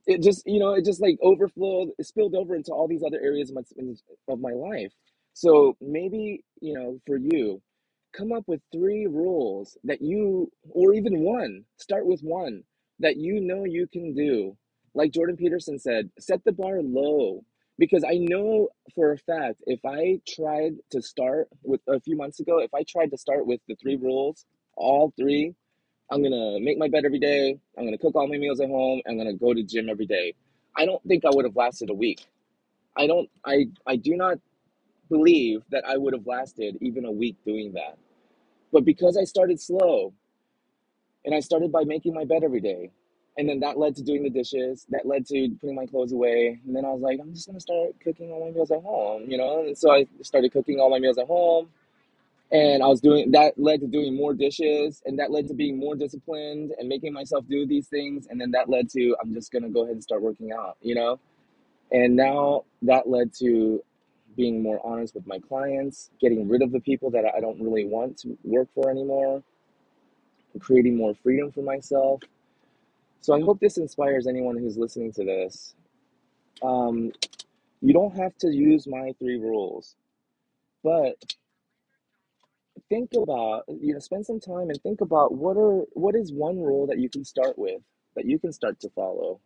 It 0.07 0.23
just, 0.23 0.47
you 0.47 0.61
know, 0.61 0.75
it 0.75 0.85
just 0.85 1.01
like 1.03 1.19
overflowed, 1.23 1.91
it 1.99 2.07
spilled 2.07 2.35
over 2.35 2.55
into 2.57 2.73
all 2.73 2.89
these 2.89 3.03
other 3.05 3.21
areas 3.23 3.51
of 3.51 3.57
my, 3.57 3.63
of 4.29 4.41
my 4.41 4.53
life. 4.53 4.93
So 5.35 5.77
maybe, 5.81 6.45
you 6.61 6.75
know, 6.75 7.01
for 7.07 7.17
you, 7.17 7.63
come 8.13 8.33
up 8.33 8.45
with 8.47 8.61
three 8.73 9.07
rules 9.07 9.79
that 9.85 10.03
you, 10.03 10.53
or 10.71 10.95
even 10.95 11.21
one, 11.21 11.65
start 11.79 12.07
with 12.07 12.21
one 12.23 12.65
that 13.01 13.17
you 13.17 13.41
know 13.41 13.65
you 13.65 13.87
can 13.89 14.15
do. 14.15 14.57
Like 14.95 15.13
Jordan 15.13 15.37
Peterson 15.37 15.79
said, 15.79 16.11
set 16.19 16.45
the 16.45 16.53
bar 16.53 16.81
low 16.83 17.45
because 17.79 18.05
I 18.05 18.19
know 18.19 18.69
for 18.95 19.13
a 19.13 19.19
fact 19.19 19.63
if 19.67 19.81
I 19.85 20.21
tried 20.27 20.75
to 20.91 21.01
start 21.03 21.49
with 21.63 21.81
a 21.89 22.01
few 22.01 22.17
months 22.17 22.41
ago, 22.41 22.59
if 22.59 22.75
I 22.75 22.83
tried 22.83 23.11
to 23.11 23.19
start 23.19 23.47
with 23.47 23.61
the 23.69 23.77
three 23.77 23.97
rules, 23.97 24.45
all 24.77 25.13
three, 25.17 25.55
I'm 26.11 26.23
gonna 26.23 26.59
make 26.61 26.79
my 26.79 26.89
bed 26.89 27.05
every 27.05 27.19
day, 27.19 27.59
I'm 27.77 27.85
gonna 27.85 27.99
cook 27.99 28.17
all 28.17 28.27
my 28.27 28.39
meals 28.39 28.61
at 28.61 28.69
home, 28.69 29.01
I'm 29.07 29.17
gonna 29.19 29.35
go 29.35 29.55
to 29.55 29.63
gym 29.63 29.89
every 29.89 30.07
day. 30.07 30.35
I 30.77 30.87
don't 30.87 31.03
think 31.05 31.25
I 31.25 31.31
would 31.33 31.45
have 31.45 31.57
lasted 31.57 31.91
a 31.91 31.95
week. 31.95 32.27
I 32.97 33.07
don't 33.07 33.29
I 33.45 33.67
I 33.87 33.97
do 33.97 34.17
not 34.17 34.39
believe 35.09 35.63
that 35.71 35.85
I 35.87 35.97
would 35.97 36.13
have 36.15 36.27
lasted 36.27 36.79
even 36.81 37.05
a 37.05 37.13
week 37.13 37.37
doing 37.45 37.73
that. 37.75 37.99
But 38.73 38.85
because 38.85 39.17
I 39.17 39.25
started 39.25 39.61
slow 39.61 40.13
and 41.25 41.35
I 41.35 41.41
started 41.41 41.73
by 41.73 41.85
making 41.85 42.15
my 42.15 42.25
bed 42.25 42.43
every 42.45 42.61
day. 42.61 42.91
And 43.39 43.49
then 43.49 43.61
that 43.61 43.79
led 43.79 43.95
to 43.97 44.03
doing 44.03 44.25
the 44.25 44.31
dishes. 44.31 44.85
That 44.91 45.07
led 45.07 45.25
to 45.27 45.49
putting 45.61 45.77
my 45.77 45.87
clothes 45.87 46.13
away. 46.13 46.61
And 46.67 46.75
then 46.75 46.85
I 46.85 46.91
was 46.91 47.01
like, 47.01 47.21
I'm 47.21 47.33
just 47.33 47.47
gonna 47.47 47.61
start 47.61 47.91
cooking 48.03 48.33
all 48.33 48.45
my 48.45 48.51
meals 48.51 48.73
at 48.73 48.83
home, 48.83 49.31
you 49.31 49.39
know. 49.39 49.61
And 49.65 49.79
so 49.79 49.93
I 49.93 50.07
started 50.23 50.53
cooking 50.53 50.81
all 50.81 50.91
my 50.91 50.99
meals 50.99 51.19
at 51.19 51.29
home. 51.29 51.69
And 52.51 52.83
I 52.83 52.87
was 52.89 53.01
doing 53.01 53.31
that 53.33 53.59
led 53.59 53.81
to 53.81 53.87
doing 53.87 54.17
more 54.17 54.35
dishes, 54.35 55.03
and 55.07 55.19
that 55.19 55.31
led 55.31 55.49
to 55.49 55.55
being 55.55 55.79
more 55.79 55.95
disciplined 55.95 56.73
and 56.79 56.89
making 56.89 57.13
myself 57.13 57.45
do 57.49 57.67
these 57.67 57.87
things. 57.87 58.27
And 58.29 58.41
then 58.41 58.51
that 58.53 58.69
led 58.69 58.91
to 58.91 59.17
I'm 59.23 59.33
just 59.35 59.53
gonna 59.53 59.69
go 59.69 59.83
ahead 59.83 59.95
and 59.95 60.03
start 60.03 60.23
working 60.23 60.51
out, 60.53 60.77
you 60.83 60.97
know. 60.97 61.21
And 61.93 62.17
now 62.17 62.65
that 62.83 63.09
led 63.09 63.33
to 63.35 63.85
being 64.37 64.63
more 64.63 64.85
honest 64.85 65.15
with 65.15 65.27
my 65.27 65.39
clients, 65.39 66.11
getting 66.21 66.49
rid 66.49 66.63
of 66.63 66.73
the 66.73 66.81
people 66.81 67.11
that 67.11 67.25
I 67.25 67.41
don't 67.41 67.61
really 67.61 67.85
want 67.85 68.19
to 68.19 68.37
work 68.45 68.69
for 68.75 68.91
anymore, 68.91 69.43
creating 70.59 70.97
more 70.97 71.15
freedom 71.15 71.53
for 71.53 71.63
myself 71.63 72.21
so 73.21 73.35
I 73.35 73.41
hope 73.41 73.61
this 73.61 73.79
inspires 73.79 74.27
anyone 74.27 74.59
who's 74.59 74.79
listening 74.79 75.13
to 75.15 75.25
this. 75.25 75.75
Um, 76.63 77.13
you 77.83 77.95
don't 77.95 78.17
have 78.17 78.37
to 78.39 78.49
use 78.49 78.87
my 78.89 79.13
three 79.21 79.39
rules, 79.39 79.97
but 80.85 81.17
think 82.89 83.11
about 83.21 83.65
you 83.69 83.95
know 83.95 84.01
spend 84.01 84.27
some 84.27 84.41
time 84.41 84.71
and 84.71 84.81
think 84.83 85.01
about 85.03 85.35
what 85.35 85.57
are 85.57 85.85
what 85.95 86.15
is 86.17 86.33
one 86.33 86.59
rule 86.61 86.87
that 86.89 86.99
you 86.99 87.11
can 87.11 87.25
start 87.25 87.59
with 87.59 87.83
that 88.17 88.27
you 88.27 88.39
can 88.39 88.53
start 88.53 88.81
to 88.81 88.91
follow. 88.91 89.41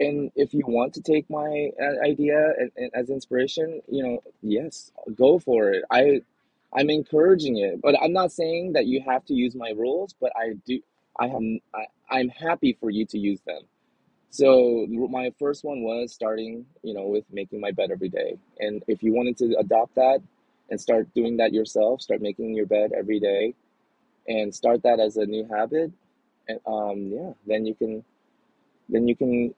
And 0.00 0.32
if 0.36 0.54
you 0.54 0.62
want 0.66 0.94
to 0.94 1.02
take 1.02 1.30
my 1.30 1.70
uh, 1.80 2.06
idea 2.06 2.52
and, 2.58 2.70
and 2.76 2.90
as 2.94 3.10
inspiration, 3.10 3.82
you 3.88 4.02
know, 4.04 4.22
yes, 4.42 4.92
go 5.14 5.38
for 5.38 5.70
it. 5.72 5.84
I 5.90 6.22
I'm 6.72 6.90
encouraging 6.90 7.58
it, 7.58 7.80
but 7.82 7.96
I'm 8.02 8.12
not 8.12 8.32
saying 8.32 8.74
that 8.74 8.86
you 8.86 9.02
have 9.06 9.24
to 9.26 9.34
use 9.34 9.54
my 9.56 9.70
rules, 9.70 10.14
but 10.20 10.32
I 10.36 10.54
do 10.66 10.80
I 11.18 11.28
have 11.28 11.42
I, 11.74 11.86
I'm 12.10 12.28
happy 12.28 12.76
for 12.80 12.90
you 12.90 13.04
to 13.06 13.18
use 13.18 13.40
them. 13.46 13.62
So 14.30 14.86
my 15.10 15.32
first 15.38 15.64
one 15.64 15.82
was 15.82 16.12
starting, 16.12 16.66
you 16.82 16.94
know, 16.94 17.06
with 17.06 17.24
making 17.32 17.60
my 17.60 17.72
bed 17.72 17.90
every 17.90 18.08
day. 18.08 18.38
And 18.60 18.82
if 18.88 19.02
you 19.02 19.12
wanted 19.14 19.36
to 19.38 19.56
adopt 19.58 19.94
that 19.96 20.20
and 20.70 20.80
start 20.80 21.12
doing 21.14 21.36
that 21.38 21.52
yourself, 21.52 22.02
start 22.02 22.22
making 22.22 22.54
your 22.54 22.66
bed 22.66 22.92
every 22.96 23.20
day 23.20 23.54
and 24.28 24.54
start 24.54 24.82
that 24.84 25.00
as 25.00 25.16
a 25.16 25.26
new 25.26 25.46
habit, 25.46 25.92
and 26.48 26.60
um 26.66 27.08
yeah, 27.08 27.32
then 27.46 27.66
you 27.66 27.74
can 27.74 28.04
then 28.88 29.08
you 29.08 29.16
can, 29.16 29.54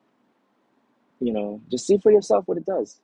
you 1.20 1.32
know, 1.32 1.60
just 1.70 1.86
see 1.86 1.98
for 1.98 2.10
yourself 2.10 2.46
what 2.46 2.58
it 2.58 2.66
does 2.66 3.00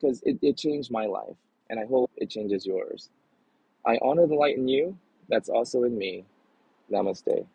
because 0.00 0.22
it, 0.24 0.38
it 0.42 0.56
changed 0.56 0.90
my 0.90 1.06
life 1.06 1.36
and 1.70 1.80
I 1.80 1.86
hope 1.86 2.10
it 2.16 2.30
changes 2.30 2.66
yours. 2.66 3.10
I 3.86 3.98
honor 4.02 4.26
the 4.26 4.34
light 4.34 4.58
in 4.58 4.68
you 4.68 4.98
that's 5.28 5.48
also 5.48 5.84
in 5.84 5.98
me. 5.98 6.24
Namaste. 6.92 7.46